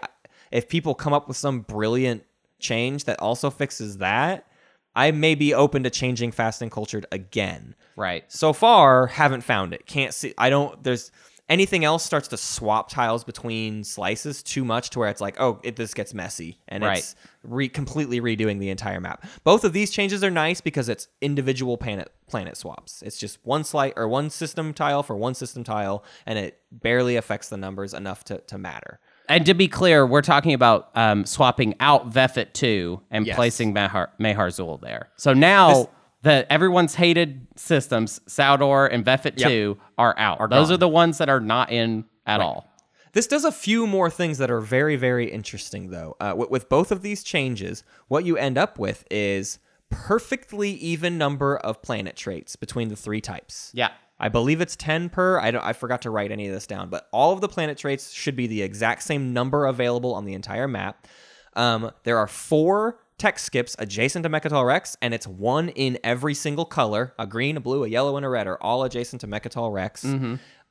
[0.50, 2.24] if people come up with some brilliant
[2.58, 4.46] change that also fixes that,
[4.94, 7.74] I may be open to changing fast and cultured again.
[7.96, 8.24] right.
[8.30, 9.86] So far, haven't found it.
[9.86, 10.34] Can't see.
[10.36, 10.82] I don't.
[10.82, 11.12] There's
[11.48, 15.60] anything else starts to swap tiles between slices too much to where it's like, oh,
[15.62, 16.98] it this gets messy and Right.
[16.98, 19.24] it's re- completely redoing the entire map.
[19.44, 23.00] Both of these changes are nice because it's individual planet planet swaps.
[23.02, 27.16] It's just one slice or one system tile for one system tile, and it barely
[27.16, 29.00] affects the numbers enough to to matter.
[29.30, 33.36] And to be clear, we're talking about um, swapping out Vefut 2 and Yes.
[33.36, 35.10] placing Mahar, Mehar Xull there.
[35.16, 35.86] So now This-
[36.22, 39.48] the everyone's hated systems, Saudor and Vefut Yep.
[39.48, 40.40] 2, are out.
[40.40, 40.74] Are Those gone.
[40.74, 42.68] are the ones that are not in at all.
[43.12, 46.16] This does a few more things that are very, very interesting, though.
[46.20, 49.58] Uh, with, with both of these changes, what you end up with is
[49.90, 53.70] perfectly even number of planet traits between the three types.
[53.74, 53.90] Yeah.
[54.20, 55.38] I believe it's 10 per.
[55.38, 57.78] I don't I forgot to write any of this down, but all of the planet
[57.78, 61.06] traits should be the exact same number available on the entire map.
[61.54, 66.34] Um, there are four tech skips adjacent to Mecatol Rex, and it's one in every
[66.34, 67.12] single color.
[67.18, 70.04] A green, a blue, a yellow, and a red are all adjacent to Mecatol Rex.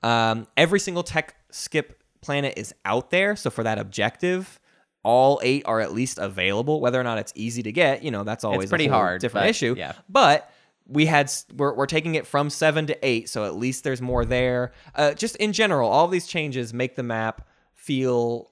[0.04, 4.60] Um, every single tech skip planet is out there, so for that objective,
[5.04, 6.82] all eight are at least available.
[6.82, 9.46] Whether or not it's easy to get, you know, that's always a pretty hard, different
[9.46, 9.76] but, issue.
[9.78, 9.94] yeah.
[10.10, 10.52] But
[10.88, 14.24] we had we're, we're taking it from seven to eight, so at least there's more
[14.24, 14.72] there.
[14.96, 18.52] Uh, just in general, all these changes make the map feel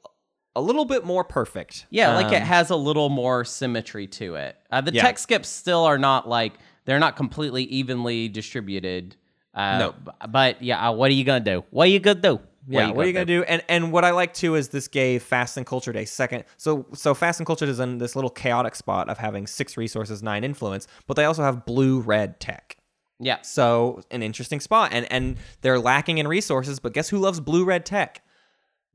[0.56, 1.86] a little bit more perfect.
[1.90, 4.58] Yeah, like it Um, has a little more symmetry to it.
[4.72, 5.02] Uh, the Yeah.
[5.02, 6.54] tech skips still are not like
[6.86, 9.16] they're not completely evenly distributed.
[9.54, 9.96] Uh, No.
[10.30, 11.64] but yeah, uh, what are you gonna do?
[11.72, 12.40] What are you gonna do?
[12.68, 13.44] yeah, what are you gonna do?
[13.44, 16.46] And and what I like too is this gave Fast and Cultured a second.
[16.58, 20.24] So so Fast and Cultured is in this little chaotic spot of having six resources,
[20.24, 22.78] nine influence, but they also have blue red tech.
[23.20, 26.80] Yeah, So an interesting spot, and and they're lacking in resources.
[26.80, 28.22] But guess who loves blue red tech?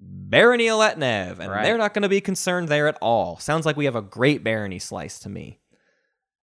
[0.01, 1.63] Barony of Letnev, and Right.
[1.65, 3.39] they're not going to be concerned there at all.
[3.39, 5.59] Sounds like we have a great Barony slice to me.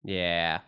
[0.04, 0.60] yeah.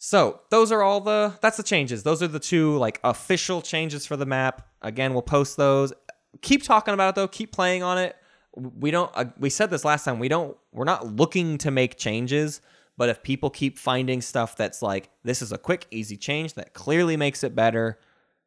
[0.00, 2.04] So those are all the that's the changes.
[2.04, 4.64] Those are the two like official changes for the map.
[4.80, 5.92] Again, we'll post those.
[6.40, 7.26] Keep talking about it though.
[7.26, 8.14] Keep playing on it.
[8.54, 9.10] We don't.
[9.14, 10.20] Uh, we said this last time.
[10.20, 10.56] We don't.
[10.72, 12.60] We're not looking to make changes.
[12.96, 16.74] But if people keep finding stuff that's like this is a quick, easy change that
[16.74, 17.98] clearly makes it better,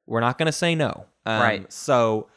[0.06, 1.06] we're not going to say no.
[1.26, 1.72] Um, Right.
[1.74, 2.28] So,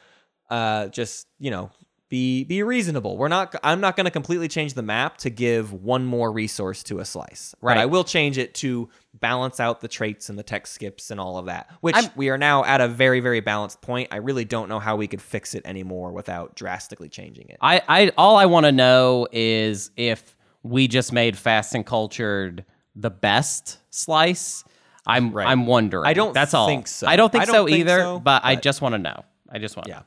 [0.51, 1.71] uh, just you know,
[2.09, 3.17] be be reasonable.
[3.17, 3.55] We're not.
[3.63, 7.05] I'm not going to completely change the map to give one more resource to a
[7.05, 7.55] slice.
[7.61, 7.79] But Right.
[7.79, 8.89] I will change it to
[9.21, 11.71] balance out the traits and the tech skips and all of that.
[11.81, 14.09] Which I'm- we are now at a very very balanced point.
[14.13, 17.57] I really don't know how we could fix it anymore without drastically changing it.
[17.61, 22.65] I, I all I want to know is if we just made fast and cultured
[22.97, 24.63] the best slice.
[25.07, 25.47] I'm Right.
[25.49, 26.07] I'm wondering.
[26.07, 26.67] I don't That's all.
[26.67, 27.07] think so.
[27.07, 27.99] I don't think I don't so think either.
[27.99, 29.25] so, but, I just want to know.
[29.51, 29.89] I just want.
[29.89, 30.01] Yeah.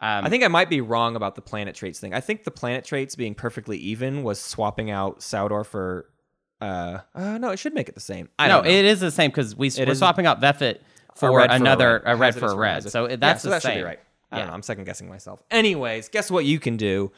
[0.00, 2.12] I think I might be wrong about the planet traits thing.
[2.12, 6.10] I think the planet traits being perfectly even was swapping out Saudor for.
[6.60, 8.28] Uh, uh no, it should make it the same.
[8.38, 8.68] I no, know.
[8.68, 10.78] it is the same because we, we're is- swapping out Vefut
[11.14, 12.14] for for a another red.
[12.14, 12.90] a red for a red.
[12.90, 13.72] So it- Yeah, that's so the that same.
[13.72, 14.00] should be right.
[14.32, 14.54] I don't know.
[14.54, 15.42] I'm second guessing myself.
[15.50, 17.12] Anyways, guess what you can do?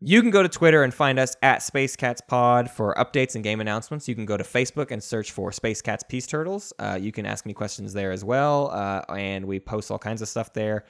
[0.00, 3.42] You can go to Twitter and find us at Space Cats Pod for updates and
[3.42, 4.06] game announcements.
[4.06, 6.72] You can go to Facebook and search for Space Cats Peace Turtles.
[6.78, 10.20] Uh, you can ask me questions there as well, uh, and we post all kinds
[10.20, 10.84] of stuff there.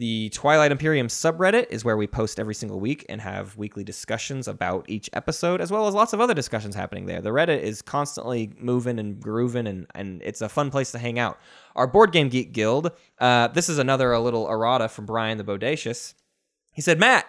[0.00, 4.48] The Twilight Imperium subreddit is where we post every single week and have weekly discussions
[4.48, 7.20] about each episode, as well as lots of other discussions happening there.
[7.20, 11.18] The Reddit is constantly moving and grooving, and, and it's a fun place to hang
[11.18, 11.38] out.
[11.76, 15.44] Our Board Game Geek Guild, uh, this is another a little errata from Brian the
[15.44, 16.14] Bodacious.
[16.72, 17.26] He said, Matt,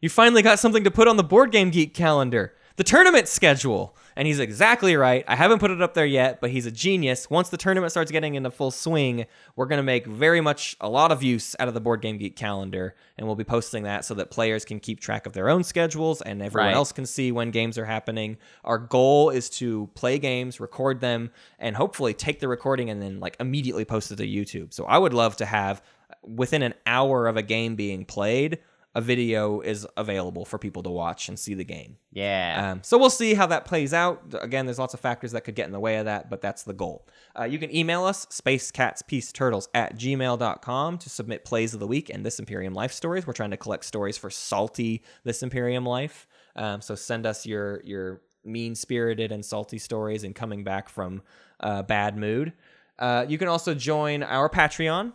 [0.00, 2.54] you finally got something to put on the Board Game Geek calendar.
[2.80, 3.94] The tournament schedule.
[4.16, 5.22] And he's exactly right.
[5.28, 7.28] I haven't put it up there yet, but he's a genius.
[7.28, 10.88] Once the tournament starts getting into full swing, we're going to make very much a
[10.88, 12.94] lot of use out of the Board Game Geek calendar.
[13.18, 16.22] And we'll be posting that so that players can keep track of their own schedules
[16.22, 16.74] and everyone Right.
[16.74, 18.38] else can see when games are happening.
[18.64, 23.20] Our goal is to play games, record them, and hopefully take the recording and then
[23.20, 24.72] like immediately post it to YouTube.
[24.72, 25.82] So I would love to have
[26.22, 28.58] within an hour of a game being played,
[28.94, 31.96] a video is available for people to watch and see the game.
[32.10, 32.72] Yeah.
[32.72, 34.34] Um, so we'll see how that plays out.
[34.40, 36.64] Again, there's lots of factors that could get in the way of that, but that's
[36.64, 37.06] the goal.
[37.38, 42.26] Uh, you can email us, spacecatspeaceturtles at gmail.com to submit plays of the week and
[42.26, 43.26] This Imperium Life stories.
[43.26, 46.26] We're trying to collect stories for salty This Imperium Life.
[46.56, 51.22] Um, so send us your, your mean spirited and salty stories and coming back from
[51.60, 52.52] uh, bad mood.
[52.98, 55.12] Uh, you can also join our Patreon.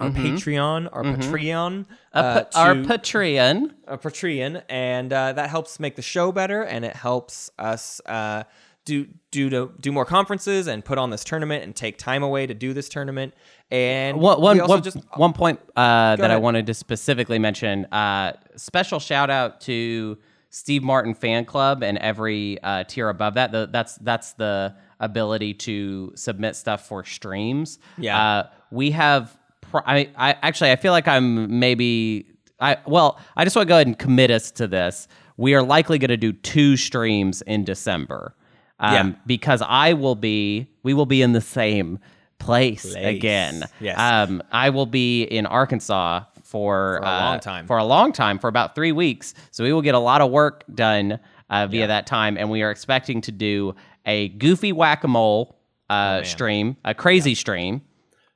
[0.00, 3.72] Our Patreon, our Patreon, uh, pa- our Patreon.
[3.86, 8.44] a Patreon, and uh, that helps make the show better, and it helps us uh,
[8.84, 12.46] do do to do more conferences and put on this tournament and take time away
[12.46, 13.34] to do this tournament.
[13.70, 17.84] And One, one, also one- just one point uh, that I wanted to specifically mention
[17.86, 20.16] uh, special shout out to
[20.50, 23.52] Steve Martin Fan Club and every uh, tier above that.
[23.52, 27.78] The, that's that's the ability to submit stuff for streams.
[27.98, 28.18] Yeah.
[28.18, 29.36] Uh, we have.
[29.74, 32.26] I, I actually I feel like I'm maybe.
[32.60, 35.08] I well I just want to go ahead and commit us to this.
[35.36, 38.34] We are likely going to do two streams in December.
[38.80, 39.12] Um, Yeah.
[39.26, 41.98] Because I will be, we will be in the same
[42.38, 43.16] place, Place.
[43.16, 43.64] again.
[43.80, 43.98] Yes.
[43.98, 47.66] Um, I will be in Arkansas for, a uh, long time.
[47.66, 49.34] For a long time, for about three weeks.
[49.50, 52.62] So we will get a lot of work done uh, via that time, and we
[52.62, 53.74] are expecting to do
[54.06, 55.58] a goofy whack a mole
[55.90, 57.82] uh, stream, a crazy stream.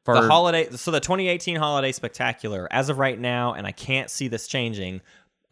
[0.04, 0.68] For the holiday.
[0.70, 5.00] So the 2018 holiday spectacular, as of right now, and I can't see this changing.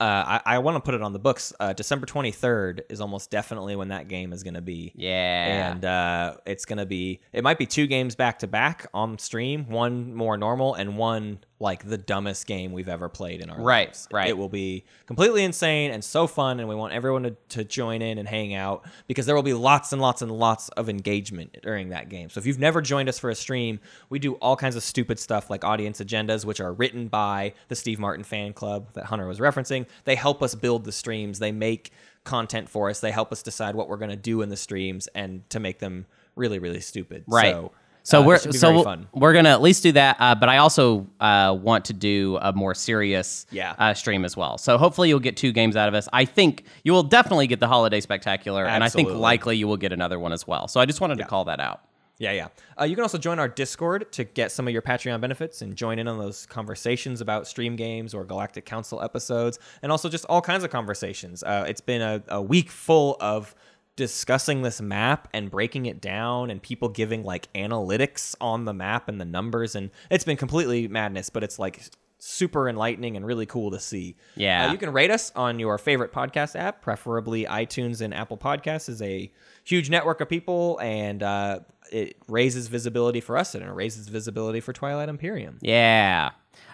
[0.01, 1.53] Uh, I, I want to put it on the books.
[1.61, 4.93] Uh, December 23rd is almost definitely when that game is going to be.
[4.97, 9.19] yeah, and uh, it's gonna be it might be two games back to back on
[9.19, 13.61] stream one more normal and one like the dumbest game we've ever played in our
[13.61, 14.09] Right, lives.
[14.11, 14.29] Right.
[14.29, 18.01] it will be completely insane and so fun and we want everyone to, to join
[18.01, 21.55] in and hang out because there will be lots and lots and lots of engagement
[21.63, 22.31] during that game.
[22.31, 25.19] So if you've never joined us for a stream we do all kinds of stupid
[25.19, 29.27] stuff like audience agendas which are written by the steve martin fan club that hunter
[29.27, 29.85] was referencing.
[30.05, 31.39] They help us build the streams.
[31.41, 31.91] They make
[32.25, 33.01] content for us.
[33.01, 35.79] They help us decide what we're going to do in the streams and to make
[35.79, 36.07] them
[36.37, 37.25] really really stupid.
[37.27, 37.53] Right.
[37.53, 40.35] so, So uh, we're it should be so we're gonna at least do that, uh,
[40.35, 43.75] but I also uh, want to do a more serious Yeah.
[43.79, 44.59] uh, stream as well.
[44.59, 46.09] So hopefully you'll get two games out of us.
[46.13, 49.77] I think you will definitely get the holiday spectacular, and I think likely you will
[49.77, 50.67] get another one as well.
[50.69, 51.83] So I just wanted to call that out.
[52.19, 52.49] Yeah, yeah.
[52.79, 55.75] Uh, you can also join our Discord to get some of your Patreon benefits and
[55.75, 60.27] join in on those conversations about stream games or Galactic Council episodes, and also just
[60.27, 61.43] all kinds of conversations.
[61.43, 63.55] Uh, it's been a, a week full of
[64.01, 69.11] discussing this map and breaking it down and people giving like analytics on the map
[69.11, 71.83] and the numbers and it's been completely madness but it's like
[72.19, 74.69] super enlightening and really cool to see Yeah.
[74.69, 78.89] Uh, you can rate us on your favorite podcast app preferably itunes and apple podcasts
[78.89, 79.31] is a
[79.65, 81.61] huge network of people and uh,
[81.93, 86.31] it raises visibility for us and it raises visibility for twilight imperium Yeah.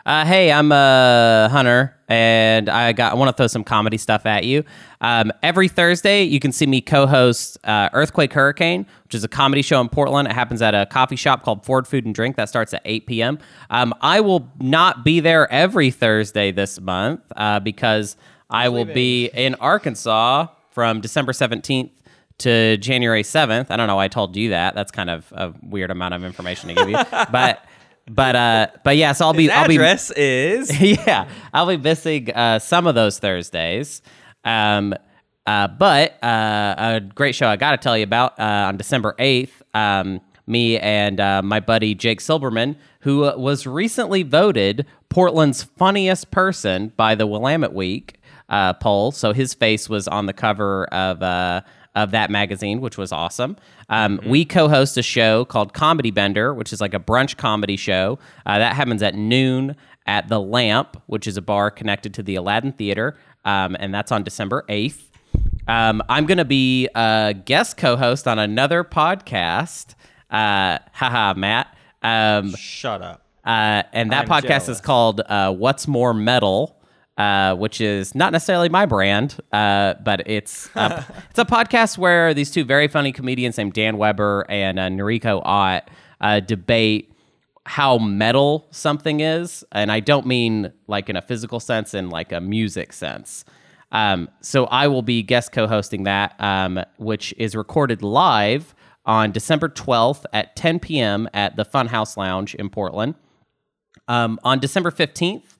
[0.06, 4.24] Uh, hey, I'm uh, Hunter, and I got I want to throw some comedy stuff
[4.24, 4.62] at you.
[5.00, 9.62] Um, every Thursday, you can see me co-host uh, Earthquake Hurricane, which is a comedy
[9.62, 10.28] show in Portland.
[10.28, 12.36] It happens at a coffee shop called Ford Food and Drink.
[12.36, 13.38] That starts at 8 p.m.
[13.68, 18.16] Um, I will not be there every Thursday this month uh, because
[18.48, 21.90] I will be in Arkansas from December 17th
[22.38, 23.70] to January 7th.
[23.70, 24.74] I don't know why I told you that.
[24.74, 26.96] That's kind of a weird amount of information to give you.
[27.32, 27.64] but
[28.08, 31.76] but uh but yeah, so I'll be His I'll be address is yeah, I'll be
[31.76, 34.02] missing uh, some of those Thursdays.
[34.44, 34.94] Um,
[35.46, 39.14] uh, but uh, a great show I got to tell you about uh, on December
[39.18, 39.50] 8th.
[39.74, 46.92] Um, me and uh, my buddy Jake Silberman, who was recently voted Portland's funniest person
[46.96, 49.12] by the Willamette Week uh, poll.
[49.12, 51.62] So his face was on the cover of uh,
[51.96, 53.56] of that magazine, which was awesome.
[53.88, 58.18] Um, We co-host a show called Comedy Bender, which is like a brunch comedy show
[58.44, 59.74] uh, that happens at noon
[60.06, 64.12] at the Lamp, which is a bar connected to the Aladdin Theater, um, and that's
[64.12, 65.10] on December eighth.
[65.66, 69.94] Um, I'm going to be a guest co-host on another podcast.
[70.30, 71.76] Uh, haha, Matt.
[72.02, 73.22] Um, Shut up.
[73.44, 76.75] uh, and that I'm podcast is called uh, "What's More Metal,"
[77.16, 82.34] uh, which is not necessarily my brand, uh, but it's a, it's a podcast where
[82.34, 85.88] these two very funny comedians named Dan Weber and uh, Noriko Ott
[86.20, 87.12] uh, debate
[87.64, 92.32] how metal something is, and I don't mean like in a physical sense, in like
[92.32, 93.44] a music sense.
[93.92, 99.68] Um, so I will be guest co-hosting that, um, which is recorded live on December
[99.68, 101.28] 12th at 10 p.m.
[101.32, 103.14] at the Funhouse Lounge in Portland.
[104.08, 105.55] Um, on December 15th,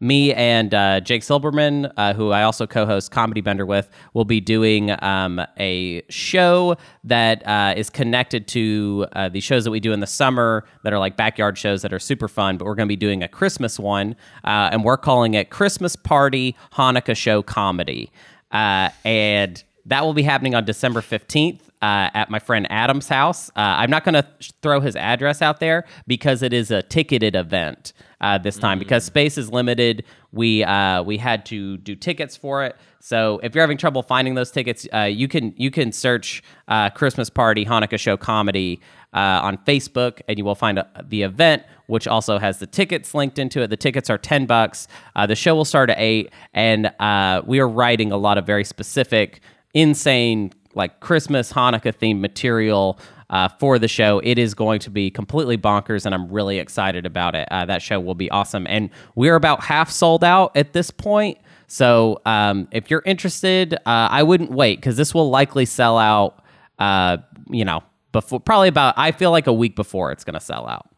[0.00, 4.24] me and uh, Jake Silberman, uh, who I also co host Comedy Bender with, will
[4.24, 9.80] be doing um, a show that uh, is connected to uh, the shows that we
[9.80, 12.56] do in the summer that are like backyard shows that are super fun.
[12.56, 15.96] But we're going to be doing a Christmas one, uh, and we're calling it Christmas
[15.96, 18.10] Party Hanukkah Show Comedy.
[18.50, 23.48] Uh, and that will be happening on December 15th uh, at my friend Adam's house.
[23.50, 24.26] Uh, I'm not going to
[24.62, 29.04] throw his address out there because it is a ticketed event uh, this time because
[29.04, 30.04] space is limited.
[30.32, 32.76] We uh, we had to do tickets for it.
[33.00, 36.90] So if you're having trouble finding those tickets, uh, you can you can search uh,
[36.90, 38.80] Christmas Party Hanukkah Show Comedy
[39.14, 43.38] uh, on Facebook, and you will find the event, which also has the tickets linked
[43.38, 43.68] into it.
[43.68, 44.86] The tickets are ten bucks.
[45.16, 48.46] Uh, the show will start at eight, and uh, we are writing a lot of
[48.46, 49.40] very specific,
[49.72, 52.98] insane, like Christmas Hanukkah themed material.
[53.28, 57.06] Uh, for the show, it is going to be completely bonkers, and I'm really excited
[57.06, 57.46] about it.
[57.48, 61.38] Uh, that show will be awesome, and we're about half sold out at this point.
[61.68, 66.42] So um, if you're interested, uh, I wouldn't wait because this will likely sell out.
[66.80, 67.18] Uh,
[67.48, 70.66] you know, before probably about I feel like a week before it's going to sell
[70.66, 70.90] out.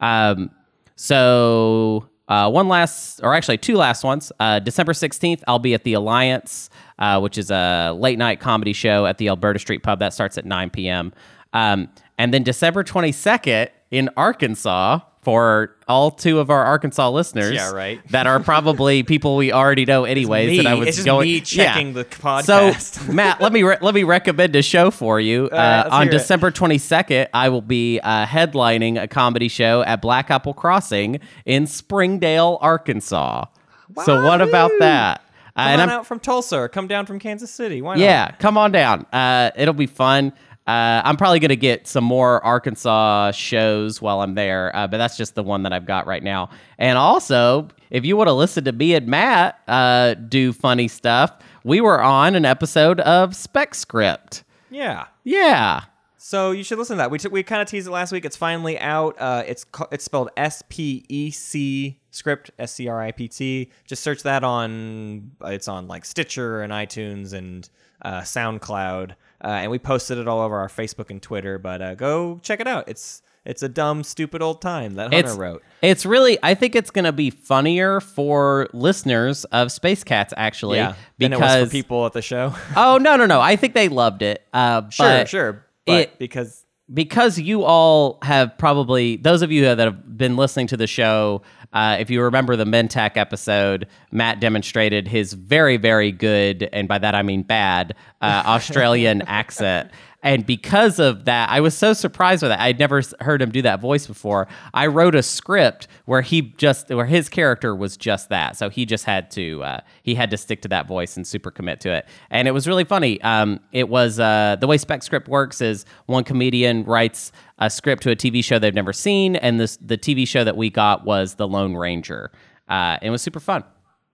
[0.00, 0.50] Um,
[0.96, 4.32] so uh, one last, or actually two last ones.
[4.40, 8.72] Uh, December 16th, I'll be at the Alliance, uh, which is a late night comedy
[8.72, 9.98] show at the Alberta Street Pub.
[9.98, 11.12] That starts at 9 p.m.
[11.52, 17.54] Um, and then December 22nd in Arkansas for all two of our Arkansas listeners.
[17.54, 18.00] Yeah, right.
[18.10, 20.48] That are probably people we already know anyways.
[20.50, 20.56] me.
[20.58, 21.92] That I was It's just going, me checking Yeah.
[21.94, 23.04] the podcast.
[23.06, 25.46] So Matt, let me re- let me recommend a show for you.
[25.50, 26.08] Uh, on.
[26.08, 31.66] December 22nd, I will be uh, headlining a comedy show at Black Apple Crossing in
[31.66, 33.46] Springdale, Arkansas.
[33.94, 34.04] Wow.
[34.04, 35.22] So what about that?
[35.56, 37.80] Uh, Come and on I'm- out from Tulsa or come down from Kansas City.
[37.80, 38.00] Why not?
[38.00, 39.06] yeah, come on down.
[39.12, 40.32] Uh, it'll be fun.
[40.66, 45.16] Uh, I'm probably gonna get some more Arkansas shows while I'm there, uh, but that's
[45.16, 46.48] just the one that I've got right now.
[46.78, 51.32] And also, if you want to listen to me and Matt uh, do funny stuff,
[51.64, 54.42] we were on an episode of Spec Script.
[54.70, 55.06] Yeah.
[55.22, 55.82] Yeah,
[56.16, 57.10] So you should listen to that.
[57.10, 58.24] We, t- we kind of teased it last week.
[58.24, 59.16] It's finally out.
[59.18, 63.28] Uh, it's ca- it's spelled S P E C script S C R I P
[63.28, 63.70] T.
[63.86, 65.30] Just search that on.
[65.44, 67.68] It's on like Stitcher and iTunes and
[68.02, 69.14] uh, SoundCloud.
[69.44, 71.58] Uh, and we posted it all over our Facebook and Twitter.
[71.58, 72.88] But uh, go check it out.
[72.88, 75.62] It's it's a dumb, stupid old time that Hunter it's wrote.
[75.82, 80.94] It's really, I think it's gonna be funnier for listeners of Space Cats actually, Yeah,
[81.18, 82.54] than because it was for people at the show.
[82.76, 84.42] oh no no no, I think they loved it.
[84.54, 89.78] Uh, sure, sure, but it- because because you all have probably those of you that
[89.78, 91.42] have been listening to the show
[91.74, 96.98] uh, if you remember the Mentak episode matt demonstrated his very very good and by
[96.98, 99.90] that i mean bad uh, australian accent
[100.24, 102.60] and because of that i was so surprised with that.
[102.60, 104.46] I'd never heard him do that voice before.
[104.72, 108.56] I wrote a script where he just where his character was just that.
[108.56, 111.50] So he just had to uh, he had to stick to that voice and super
[111.50, 112.06] commit to it.
[112.30, 113.20] And it was really funny.
[113.22, 118.02] Um, it was uh, the way spec script works is one comedian writes a script
[118.02, 121.04] to a tv show they've never seen and this the tv show that we got
[121.04, 122.30] was the lone ranger.
[122.68, 123.64] Uh, it was super fun.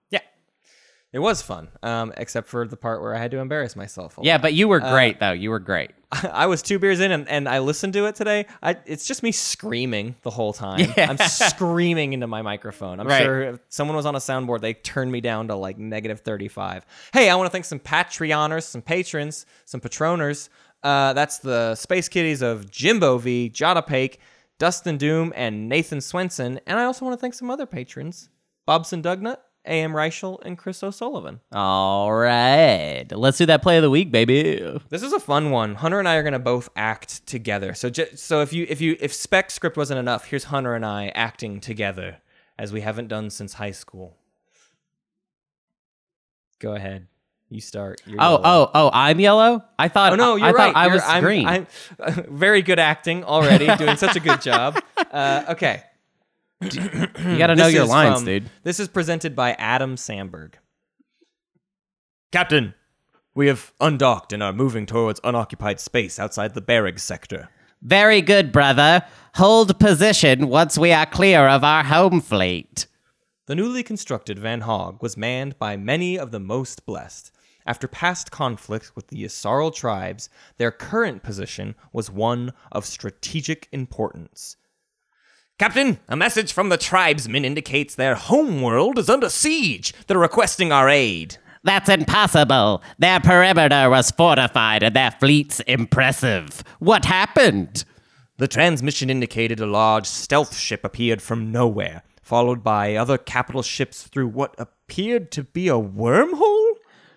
[0.09, 0.19] Yeah,
[1.13, 1.69] it was fun.
[1.83, 4.17] Um, except for the part where I had to embarrass myself.
[4.17, 4.25] A lot.
[4.25, 5.31] yeah but you were great though.
[5.31, 8.45] You were great I was two beers in and, and I listened to it today.
[8.61, 10.91] I, it's just me screaming the whole time.
[10.97, 12.99] I'm screaming into my microphone.
[12.99, 13.23] I'm Right.
[13.23, 16.85] sure if someone was on a soundboard, they turned me down to like negative 35.
[17.13, 20.49] Hey, I want to thank some Patreoners, some patrons, some patroners.
[20.83, 24.19] Uh, that's the Space Kitties of Jimbo V, Jada Pake,
[24.59, 26.59] Dustin Doom, and Nathan Swenson.
[26.67, 28.29] And I also want to thank some other patrons
[28.65, 29.93] Bobson Dugnut, A.M.
[29.93, 31.39] Reichel, and Chris O'Sullivan.
[31.51, 33.05] All right.
[33.11, 34.55] Let's do that play of the week, baby.
[34.89, 35.75] This is a fun one.
[35.75, 37.73] Hunter and I are going to both act together.
[37.75, 40.83] So, ju- so if you if you if spec script wasn't enough, here's Hunter and
[40.85, 42.17] I acting together,
[42.57, 44.17] as we haven't done since high school.
[46.59, 47.07] Go ahead.
[47.49, 48.01] You start.
[48.05, 48.41] You're Oh, yellow.
[48.45, 49.63] oh, oh, I'm yellow?
[49.77, 50.75] I thought Oh no, you're I right.
[50.75, 51.47] I You're- was I'm, green.
[51.47, 51.67] I'm
[52.29, 54.81] very good acting already, doing such a good job.
[55.11, 55.83] Uh, okay,
[56.61, 58.49] you got to know This your is lines, from- dude.
[58.63, 60.57] This is presented by Adam Sandberg.
[62.31, 62.73] Captain,
[63.35, 67.49] we have undocked and are moving towards unoccupied space outside the barracks sector.
[67.81, 69.03] Very good, brother.
[69.35, 72.85] Hold position once we are clear of our home fleet.
[73.47, 77.31] The newly constructed Van Hauge was manned by many of the most blessed.
[77.65, 84.57] After past conflict with the Yssaril tribes, their current position was one of strategic importance.
[85.61, 89.93] Captain, a message from the tribesmen indicates their homeworld is under siege.
[90.07, 91.37] They're requesting our aid.
[91.63, 92.81] That's impossible.
[92.97, 96.63] Their perimeter was fortified and their fleet's impressive.
[96.79, 97.85] What happened?
[98.37, 104.01] The transmission indicated a large stealth ship appeared from nowhere, followed by other capital ships
[104.01, 106.73] through what appeared to be a wormhole?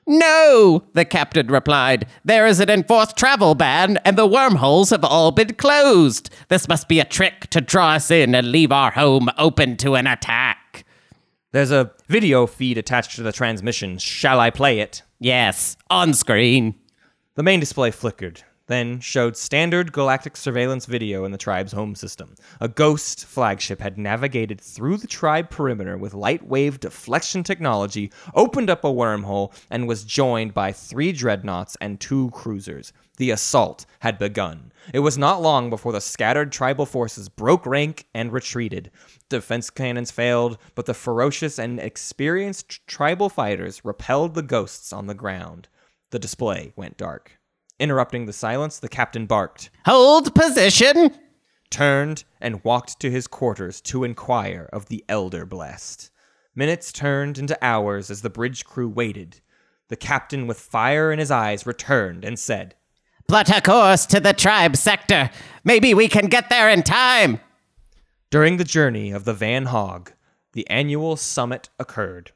[0.07, 2.07] No, the captain replied.
[2.25, 6.31] There is an enforced travel ban, and the wormholes have all been closed.
[6.49, 9.95] This must be a trick to draw us in and leave our home open to
[9.95, 10.85] an attack.
[11.53, 13.97] There's a video feed attached to the transmission.
[13.99, 15.03] Shall I play it?
[15.21, 16.75] Yes, on screen.
[17.37, 22.35] The main display flickered, then showed standard galactic surveillance video in the tribe's home system.
[22.61, 28.71] A ghost flagship had navigated through the tribe perimeter with light wave deflection technology, opened
[28.71, 32.93] up a wormhole, and was joined by three dreadnoughts and two cruisers.
[33.17, 34.73] The assault had begun.
[34.93, 38.91] It was not long before the scattered tribal forces broke rank and retreated.
[39.29, 45.15] Defense cannons failed, but the ferocious and experienced tribal fighters repelled the ghosts on the
[45.15, 45.69] ground.
[46.11, 47.39] The display went dark.
[47.85, 51.15] Interrupting the silence, the captain barked, Hold position.
[51.69, 56.11] turned, and walked to his quarters to inquire of the elder blessed.
[56.55, 59.43] Minutes turned into hours as the bridge crew waited.
[59.89, 62.75] The captain, with fire in his eyes, returned and said,
[63.29, 65.29] Plot a course to the tribe sector.
[65.63, 67.39] Maybe we can get there in time.
[68.31, 70.15] During the journey of the Van Hauge,
[70.55, 72.33] the annual summit occurred.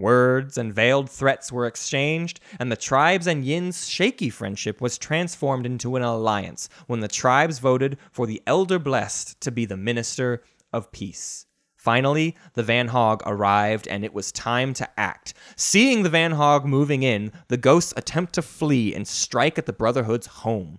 [0.00, 5.66] Words and veiled threats were exchanged, and the tribes and Yin's shaky friendship was transformed
[5.66, 10.42] into an alliance when the tribes voted for the Elder Blessed to be the Minister
[10.72, 11.44] of Peace.
[11.76, 15.34] Finally, the Van Hauge arrived, and it was time to act.
[15.56, 19.72] Seeing the Van Hauge moving in, the ghosts attempt to flee and strike at the
[19.72, 20.78] Brotherhood's home.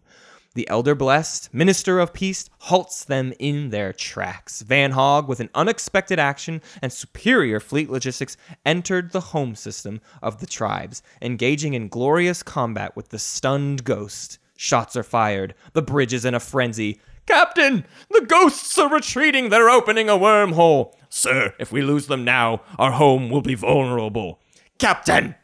[0.54, 4.62] The Elder Blessed, Minister of Peace, halts them in their tracks.
[4.62, 10.40] Van Hauge, with an unexpected action and superior fleet logistics, entered the home system of
[10.40, 14.40] the tribes, engaging in glorious combat with the stunned ghost.
[14.58, 15.56] Shots are fired.
[15.74, 17.00] The bridge is in a frenzy.
[17.26, 19.50] Captain, the ghosts are retreating.
[19.50, 20.94] They're opening a wormhole.
[21.08, 24.40] Sir, if we lose them now, our home will be vulnerable.
[24.80, 25.36] Captain,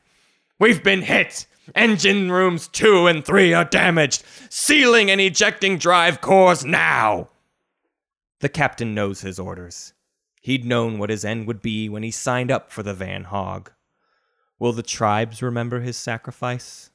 [0.60, 1.46] We've been hit!
[1.76, 4.24] Engine rooms 2 and 3 are damaged!
[4.50, 7.30] Sealing and ejecting drive cores now!
[8.40, 9.94] The captain knows his orders.
[10.42, 13.70] He'd known what his end would be when he signed up for the Van Hauge.
[14.60, 16.92] Will the tribes remember his sacrifice?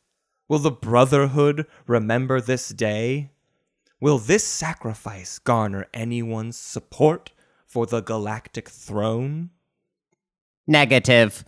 [0.49, 3.31] Will the Brotherhood remember this day?
[4.01, 7.33] Will this sacrifice garner anyone's support
[7.67, 9.51] for the galactic throne?
[10.67, 11.45] Negative.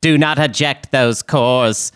[0.00, 1.92] Do not eject those cores.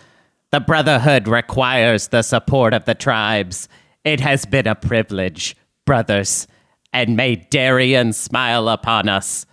[0.52, 3.70] The Brotherhood requires the support of the tribes.
[4.04, 5.56] It has been a privilege,
[5.86, 6.46] brothers,
[6.92, 9.46] and may Darien smile upon us.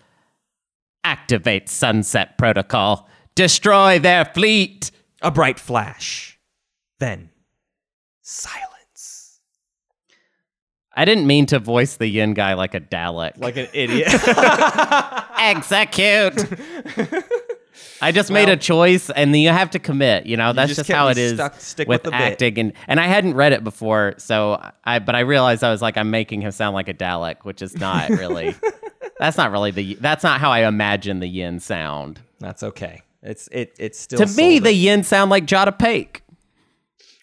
[1.06, 3.08] Activate Sunset Protocol.
[3.34, 4.92] Destroy their fleet.
[5.22, 6.38] A bright flash.
[7.00, 7.30] Then,
[8.22, 9.40] silence.
[10.94, 13.38] I didn't mean to voice the yin guy like a Dalek.
[13.38, 14.10] Like an idiot.
[15.40, 17.24] Execute.
[18.02, 20.26] I just made a choice, and then you have to commit.
[20.26, 22.22] You know, that's just just, how it is stuck- stick with, with the bit.
[22.22, 22.58] acting.
[22.60, 25.98] And and I hadn't read it before, so I but I realized I was like
[25.98, 28.56] I'm making him sound like a Dalek, which is not really.
[29.20, 29.96] that's not really the.
[29.96, 32.20] That's not how I imagine the yin sound.
[32.40, 33.02] That's okay.
[33.22, 36.24] It's it it's still To me, sold the yin sound like Jada Pake.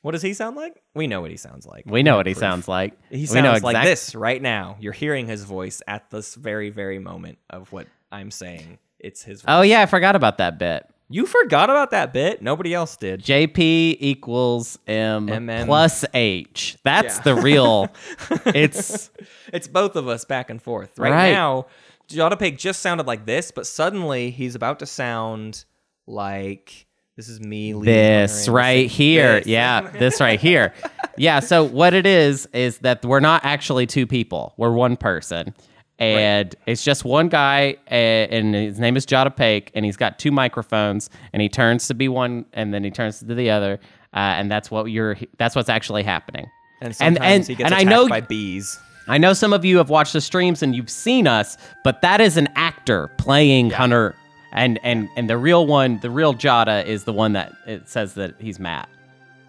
[0.03, 0.81] What does he sound like?
[0.95, 1.83] We know what he sounds like.
[1.87, 2.41] We know what he Proof.
[2.41, 2.95] sounds like.
[3.11, 4.77] He sounds know like this right now.
[4.79, 8.79] You're hearing his voice at this very very moment of what I'm saying.
[8.99, 9.47] It's his voice.
[9.49, 10.87] Oh yeah, I forgot about that bit.
[11.09, 12.43] You forgot about that bit.
[12.43, 13.23] Nobody else did.
[13.23, 15.67] JP equals M MM.
[15.67, 16.77] plus H.
[16.83, 17.23] That's Yeah.
[17.23, 17.89] the real.
[18.47, 19.11] It's
[19.53, 20.99] It's both of us back and forth.
[20.99, 21.33] Right, Right.
[21.33, 21.67] now,
[22.09, 25.65] Jada Pake just sounded like this, but suddenly he's about to sound
[26.07, 26.87] like
[27.17, 27.73] this is me.
[27.73, 29.39] this right here.
[29.39, 29.47] this.
[29.47, 30.73] Yeah, this right here.
[31.19, 31.41] Yeah.
[31.41, 34.53] So what it is is that we're not actually two people.
[34.59, 35.55] We're one person,
[35.99, 40.31] and it's just one guy, and his name is Jada Pake, and he's got two
[40.31, 43.81] microphones, and he turns to be one, and then he turns to the other,
[44.15, 45.17] uh, and that's what you're.
[45.39, 46.51] That's what's actually happening.
[46.81, 48.79] And and sometimes and, he gets and I attacked know by bees.
[49.09, 52.21] I know some of you have watched the streams and you've seen us, but that
[52.21, 54.17] is an actor playing Hunter.
[54.53, 58.15] And, and and the real one, the real Jada, is the one that it says
[58.15, 58.89] that he's Matt.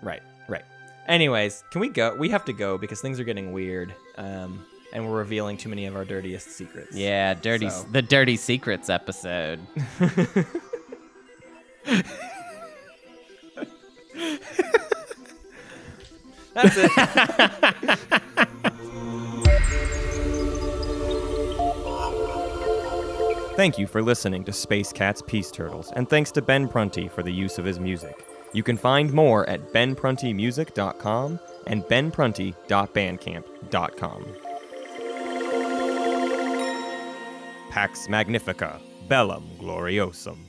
[0.01, 0.65] Right, right.
[1.07, 2.13] Anyways, can we go?
[2.15, 5.85] We have to go because things are getting weird, um, and we're revealing too many
[5.85, 6.95] of our dirtiest secrets.
[6.95, 9.59] Yeah, dirty So- the dirty secrets episode.
[16.53, 17.97] That's it.
[23.55, 27.23] Thank you for listening to Space Cat's Peace Turtles, and thanks to Ben Prunty for
[27.23, 28.23] the use of his music.
[28.53, 34.26] You can find more at benpruntymusic.com and benprunty.bandcamp.com.
[37.77, 40.46] Pax Magnifica, Bellum Gloriosum.